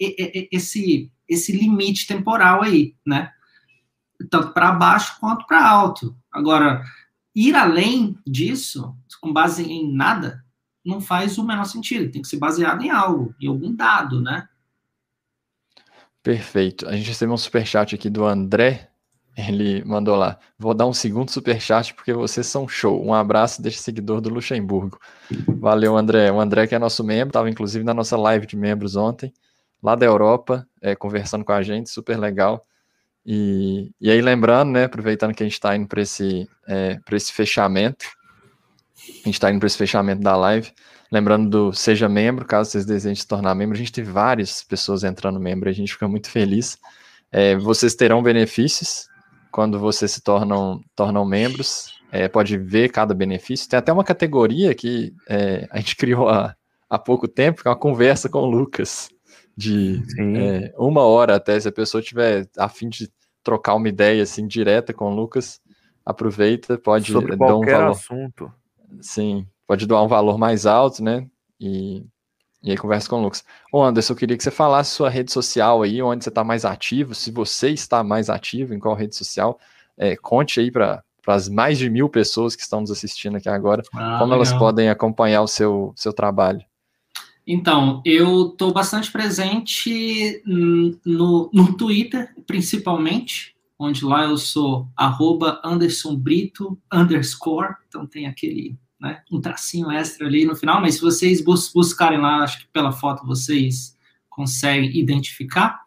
[0.50, 3.32] esse esse limite temporal aí, né?
[4.28, 6.16] Tanto para baixo quanto para alto.
[6.30, 6.84] Agora,
[7.34, 10.44] ir além disso, com base em nada,
[10.84, 12.10] não faz o menor sentido.
[12.10, 14.48] Tem que ser baseado em algo, em algum dado, né?
[16.20, 16.88] Perfeito.
[16.88, 18.89] A gente recebeu um superchat aqui do André
[19.36, 23.04] ele mandou lá: Vou dar um segundo superchat porque vocês são show.
[23.04, 24.98] Um abraço deste seguidor do Luxemburgo.
[25.58, 26.30] Valeu, André.
[26.30, 29.32] O André, que é nosso membro, estava inclusive na nossa live de membros ontem,
[29.82, 32.66] lá da Europa, é, conversando com a gente, super legal.
[33.24, 37.32] E, e aí, lembrando, né, aproveitando que a gente está indo para esse, é, esse
[37.32, 38.06] fechamento,
[39.08, 40.72] a gente está indo para esse fechamento da live.
[41.12, 45.02] Lembrando do Seja Membro, caso vocês desejem se tornar membro, a gente tem várias pessoas
[45.02, 46.78] entrando membro, a gente fica muito feliz.
[47.32, 49.08] É, vocês terão benefícios,
[49.50, 53.68] quando vocês se tornam, tornam membros, é, pode ver cada benefício.
[53.68, 56.54] Tem até uma categoria que é, a gente criou há,
[56.88, 59.08] há pouco tempo, que é uma conversa com o Lucas,
[59.56, 63.10] de é, uma hora até, se a pessoa tiver a fim de
[63.42, 65.60] trocar uma ideia assim direta com o Lucas,
[66.04, 67.90] aproveita, pode Sobre dar um valor.
[67.90, 68.52] assunto.
[69.00, 71.26] Sim, pode doar um valor mais alto, né?
[71.60, 72.04] E
[72.62, 73.44] e aí conversa com o Lucas.
[73.72, 76.64] Ô Anderson, eu queria que você falasse sua rede social aí, onde você está mais
[76.64, 79.58] ativo, se você está mais ativo, em qual rede social.
[79.96, 83.82] É, conte aí para as mais de mil pessoas que estão nos assistindo aqui agora,
[83.94, 84.34] ah, como legal.
[84.34, 86.62] elas podem acompanhar o seu, seu trabalho.
[87.46, 90.42] Então, eu estou bastante presente
[91.04, 98.76] no, no Twitter, principalmente, onde lá eu sou arroba Anderson Brito underscore, então tem aquele
[99.00, 99.22] né?
[99.30, 102.92] Um tracinho extra ali no final, mas se vocês bus buscarem lá, acho que pela
[102.92, 103.96] foto vocês
[104.28, 105.80] conseguem identificar.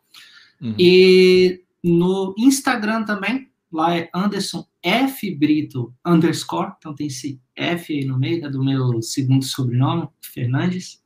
[0.62, 0.76] Uhum.
[0.78, 8.06] E no Instagram também, lá é Anderson F Brito underscore, então tem esse F aí
[8.06, 11.02] no meio, né, do meu segundo sobrenome, Fernandes.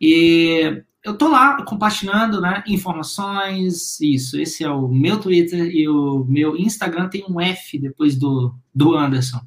[0.00, 6.24] E eu tô lá compartilhando, né, informações, isso, esse é o meu Twitter e o
[6.24, 9.40] meu Instagram tem um F depois do, do Anderson.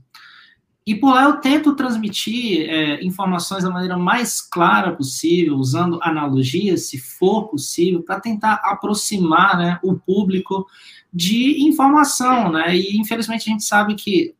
[0.87, 6.87] E por lá eu tento transmitir é, informações da maneira mais clara possível, usando analogias,
[6.87, 10.65] se for possível, para tentar aproximar né, o público
[11.11, 12.53] de informação.
[12.53, 12.77] Né?
[12.77, 14.33] E infelizmente a gente sabe que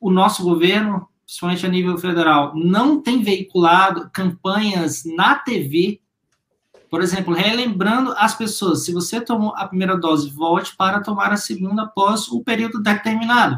[0.00, 6.00] o nosso governo, principalmente a nível federal, não tem veiculado campanhas na TV.
[6.90, 11.36] Por exemplo, relembrando as pessoas, se você tomou a primeira dose, volte para tomar a
[11.36, 13.56] segunda após o período determinado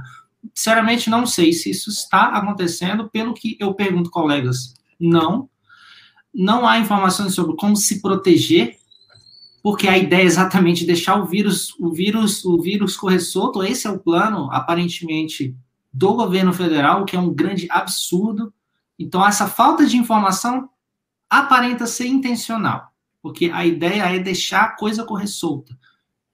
[0.55, 5.48] sinceramente, não sei se isso está acontecendo, pelo que eu pergunto colegas, não.
[6.35, 8.78] não há informações sobre como se proteger,
[9.62, 13.64] porque a ideia é exatamente deixar o vírus, o vírus, o vírus correr solto.
[13.64, 15.56] Esse é o plano, aparentemente,
[15.93, 18.52] do governo federal, que é um grande absurdo.
[18.98, 20.68] Então, essa falta de informação
[21.28, 25.77] aparenta ser intencional, porque a ideia é deixar a coisa correr solta.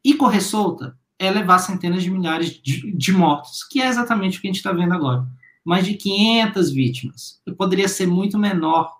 [0.04, 4.40] E correr solta é levar centenas de milhares de, de mortos, que é exatamente o
[4.40, 5.26] que a gente está vendo agora.
[5.64, 7.40] Mais de 500 vítimas.
[7.56, 8.90] Poderia ser muito menor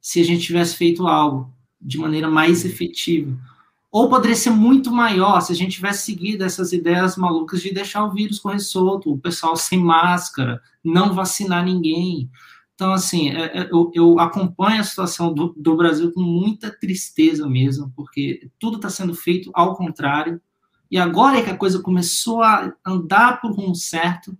[0.00, 3.36] se a gente tivesse feito algo de maneira mais efetiva.
[3.90, 8.04] Ou poderia ser muito maior se a gente tivesse seguido essas ideias malucas de deixar
[8.04, 12.30] o vírus correr solto, o pessoal sem máscara, não vacinar ninguém.
[12.74, 17.48] Então, assim, é, é, eu, eu acompanho a situação do, do, Brasil com muita tristeza
[17.48, 20.40] mesmo, porque tudo está sendo feito ao contrário.
[20.90, 24.36] E agora é que a coisa começou a andar por rumo certo,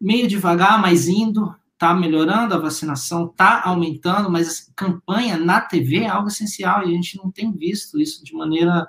[0.00, 6.00] meio devagar, mas indo, está melhorando a vacinação, está aumentando, mas a campanha na TV
[6.00, 8.86] é algo essencial e a gente não tem visto isso de maneira,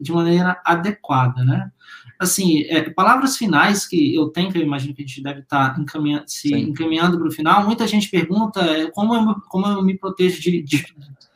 [0.00, 1.70] de maneira adequada, né?
[2.18, 5.74] Assim, é, palavras finais que eu tenho, que eu imagino que a gente deve estar
[5.74, 6.60] tá encaminhando, se Sim.
[6.70, 10.62] encaminhando para o final, muita gente pergunta é, como, eu, como eu me protejo de,
[10.62, 10.84] de,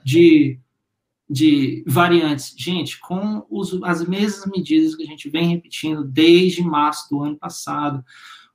[0.02, 0.58] de,
[1.28, 2.54] de variantes.
[2.56, 7.36] Gente, com os, as mesmas medidas que a gente vem repetindo desde março do ano
[7.36, 8.04] passado,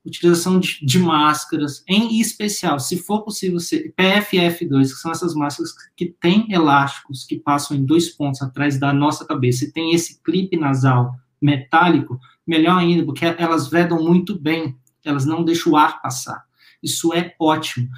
[0.06, 5.74] utilização de, de, máscaras, em especial, se for possível, ser PFF2, que são essas máscaras
[5.96, 10.22] que têm elásticos que passam em dois pontos atrás da nossa cabeça e tem esse
[10.24, 16.02] clipe nasal metálico, melhor ainda, porque elas vedam muito bem, elas não deixam o ar
[16.02, 16.44] passar.
[16.82, 17.90] Isso é ótimo.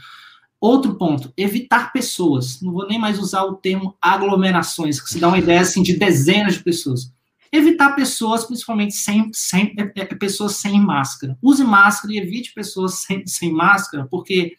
[0.62, 2.62] Outro ponto, evitar pessoas.
[2.62, 5.98] Não vou nem mais usar o termo aglomerações, que se dá uma ideia assim de
[5.98, 7.12] dezenas de pessoas
[7.52, 11.38] evitar pessoas, principalmente sem, sem é, é, pessoas sem máscara.
[11.42, 14.56] Use máscara e evite pessoas sem, sem máscara, porque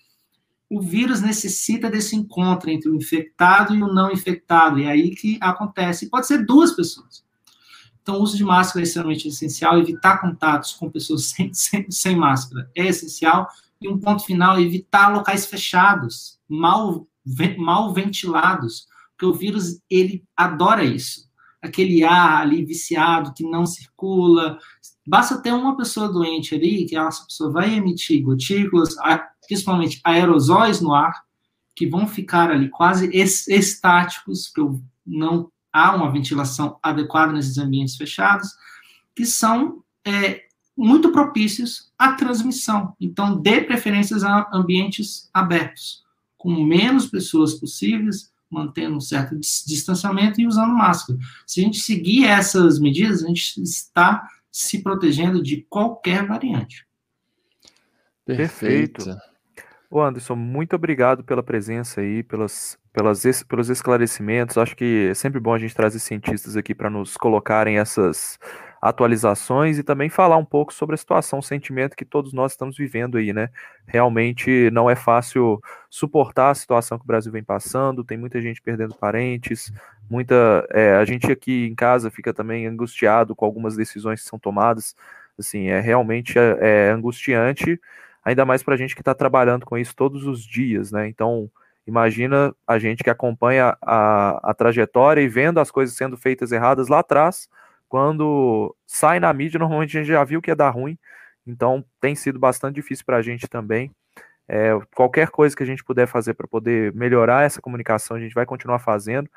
[0.69, 4.79] o vírus necessita desse encontro entre o infectado e o não infectado.
[4.79, 6.11] E é aí que acontece.
[6.11, 7.25] Pode ser duas pessoas.
[8.03, 9.79] Então, o uso de máscara é extremamente essencial.
[9.79, 13.49] Evitar contatos com pessoas sem, sem, sem máscara é essencial.
[13.83, 17.07] E um ponto final, evitar locais fechados, mal,
[17.59, 21.31] mal ventilados, porque o vírus, ele adora isso
[21.63, 24.59] aquele ar ali viciado que não circula.
[25.07, 28.97] Basta ter uma pessoa doente ali, que essa pessoa vai emitir gotículas,
[29.47, 31.23] principalmente aerosóis no ar,
[31.75, 38.49] que vão ficar ali quase estáticos, porque não há uma ventilação adequada nesses ambientes fechados,
[39.15, 40.43] que são é,
[40.77, 42.95] muito propícios à transmissão.
[43.01, 46.03] Então, dê preferências a ambientes abertos,
[46.37, 51.19] com menos pessoas possíveis, mantendo um certo distanciamento e usando máscara.
[51.47, 56.87] Se a gente seguir essas medidas, a gente está se protegendo de qualquer variante.
[58.25, 59.05] Perfeito.
[59.91, 64.57] Ô Anderson, muito obrigado pela presença aí, pelas, pelas, pelos esclarecimentos.
[64.57, 68.39] Acho que é sempre bom a gente trazer cientistas aqui para nos colocarem essas
[68.83, 72.77] atualizações e também falar um pouco sobre a situação, o sentimento que todos nós estamos
[72.77, 73.49] vivendo aí, né?
[73.87, 78.61] Realmente não é fácil suportar a situação que o Brasil vem passando, tem muita gente
[78.61, 79.73] perdendo parentes,
[80.11, 80.67] muita.
[80.71, 84.97] É, a gente aqui em casa fica também angustiado com algumas decisões que são tomadas.
[85.39, 87.81] Assim, é realmente é, é angustiante,
[88.25, 91.07] ainda mais para a gente que está trabalhando com isso todos os dias, né?
[91.07, 91.49] Então,
[91.87, 96.89] imagina a gente que acompanha a, a trajetória e vendo as coisas sendo feitas erradas
[96.89, 97.49] lá atrás
[97.93, 100.97] quando sai na mídia, normalmente a gente já viu que ia dar ruim,
[101.47, 103.91] então tem sido bastante difícil para a gente também.
[104.49, 108.33] É, qualquer coisa que a gente puder fazer para poder melhorar essa comunicação, a gente
[108.35, 109.29] vai continuar fazendo.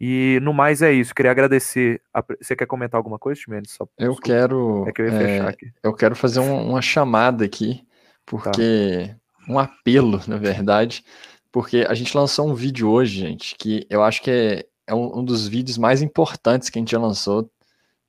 [0.00, 1.14] E no mais é isso.
[1.14, 2.02] Queria agradecer.
[2.12, 2.20] A...
[2.42, 3.70] Você quer comentar alguma coisa, Chimenez?
[3.70, 3.86] Só...
[3.96, 4.88] Eu quero.
[4.88, 5.70] É que eu ia fechar é, aqui.
[5.80, 7.86] Eu quero fazer um, uma chamada aqui,
[8.26, 9.52] porque tá.
[9.52, 11.04] um apelo, na verdade,
[11.52, 15.20] porque a gente lançou um vídeo hoje, gente, que eu acho que é, é um,
[15.20, 17.48] um dos vídeos mais importantes que a gente já lançou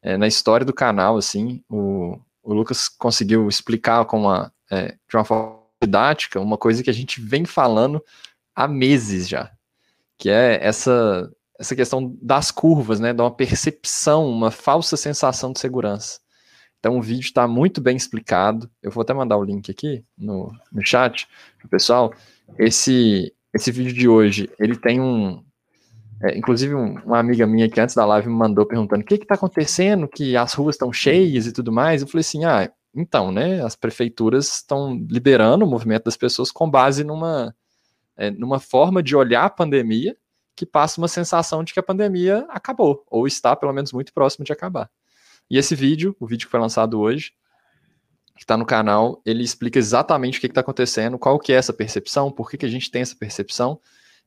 [0.05, 5.17] é, na história do canal, assim, o, o Lucas conseguiu explicar com uma, é, de
[5.17, 8.03] uma forma didática uma coisa que a gente vem falando
[8.55, 9.51] há meses já,
[10.15, 11.27] que é essa,
[11.59, 16.19] essa questão das curvas, né, de uma percepção, uma falsa sensação de segurança.
[16.79, 18.69] Então o vídeo está muito bem explicado.
[18.83, 21.27] Eu vou até mandar o link aqui no, no chat
[21.67, 22.13] pessoal.
[22.59, 25.43] Esse, esse vídeo de hoje, ele tem um,
[26.21, 29.15] é, inclusive, um, uma amiga minha que antes da live me mandou perguntando o que
[29.15, 32.01] está acontecendo, que as ruas estão cheias e tudo mais.
[32.01, 33.61] Eu falei assim: ah, então, né?
[33.63, 37.53] As prefeituras estão liberando o movimento das pessoas com base numa,
[38.17, 40.15] é, numa forma de olhar a pandemia
[40.55, 44.45] que passa uma sensação de que a pandemia acabou, ou está pelo menos muito próximo
[44.45, 44.89] de acabar.
[45.49, 47.33] E esse vídeo, o vídeo que foi lançado hoje,
[48.35, 51.73] que está no canal, ele explica exatamente o que está acontecendo, qual que é essa
[51.73, 53.79] percepção, por que, que a gente tem essa percepção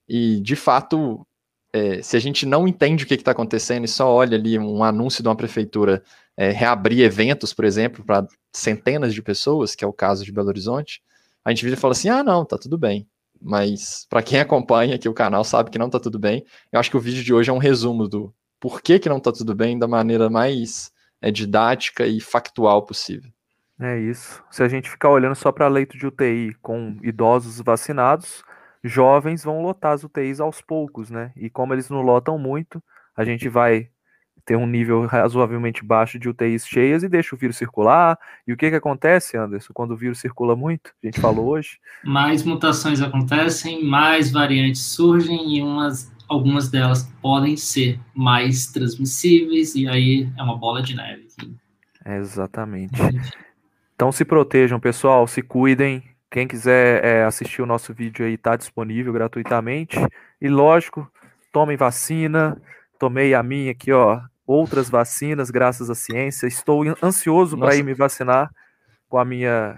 [0.06, 1.27] E, de fato,
[1.73, 4.82] é, se a gente não entende o que está acontecendo e só olha ali um
[4.82, 6.03] anúncio de uma prefeitura
[6.36, 10.49] é, reabrir eventos, por exemplo, para centenas de pessoas, que é o caso de Belo
[10.49, 11.03] Horizonte,
[11.45, 13.07] a gente vira e fala assim: ah, não, tá tudo bem.
[13.40, 16.45] Mas para quem acompanha aqui o canal sabe que não tá tudo bem.
[16.73, 19.20] Eu acho que o vídeo de hoje é um resumo do por que, que não
[19.20, 20.90] tá tudo bem da maneira mais
[21.20, 23.31] é, didática e factual possível.
[23.81, 24.43] É isso.
[24.51, 28.43] Se a gente ficar olhando só para leito de UTI com idosos vacinados,
[28.82, 31.32] jovens vão lotar as UTIs aos poucos, né?
[31.36, 32.82] E como eles não lotam muito,
[33.16, 33.88] a gente vai
[34.48, 38.18] ter um nível razoavelmente baixo de UTIs cheias e deixa o vírus circular.
[38.46, 40.90] E o que, que acontece, Anderson, quando o vírus circula muito?
[41.02, 41.78] A gente falou hoje.
[42.02, 49.86] Mais mutações acontecem, mais variantes surgem e umas, algumas delas podem ser mais transmissíveis, e
[49.86, 51.28] aí é uma bola de neve.
[52.06, 52.98] Exatamente.
[53.94, 56.02] Então se protejam, pessoal, se cuidem.
[56.30, 59.96] Quem quiser é, assistir o nosso vídeo aí está disponível gratuitamente.
[60.40, 61.10] E lógico,
[61.52, 62.60] tomem vacina.
[62.98, 66.46] Tomei a minha aqui, ó, outras vacinas graças à ciência.
[66.46, 68.50] Estou ansioso para ir me vacinar
[69.09, 69.76] com a minha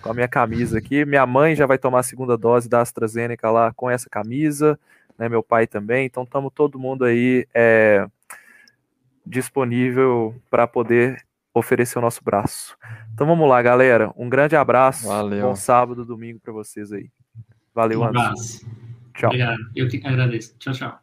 [0.00, 1.04] com a minha camisa aqui.
[1.04, 4.78] Minha mãe já vai tomar a segunda dose da AstraZeneca lá com essa camisa,
[5.16, 5.28] né?
[5.28, 6.06] Meu pai também.
[6.06, 8.06] Então estamos todo mundo aí é,
[9.24, 11.22] disponível para poder
[11.54, 12.76] oferecer o nosso braço.
[13.12, 14.12] Então vamos lá, galera.
[14.16, 15.08] Um grande abraço.
[15.08, 15.48] Valeu.
[15.48, 17.10] Bom sábado, domingo para vocês aí.
[17.74, 18.66] Valeu, um abraço.
[19.14, 19.30] Tchau.
[19.30, 19.60] Obrigado.
[19.74, 20.56] Eu que agradeço.
[20.58, 21.01] Tchau, tchau.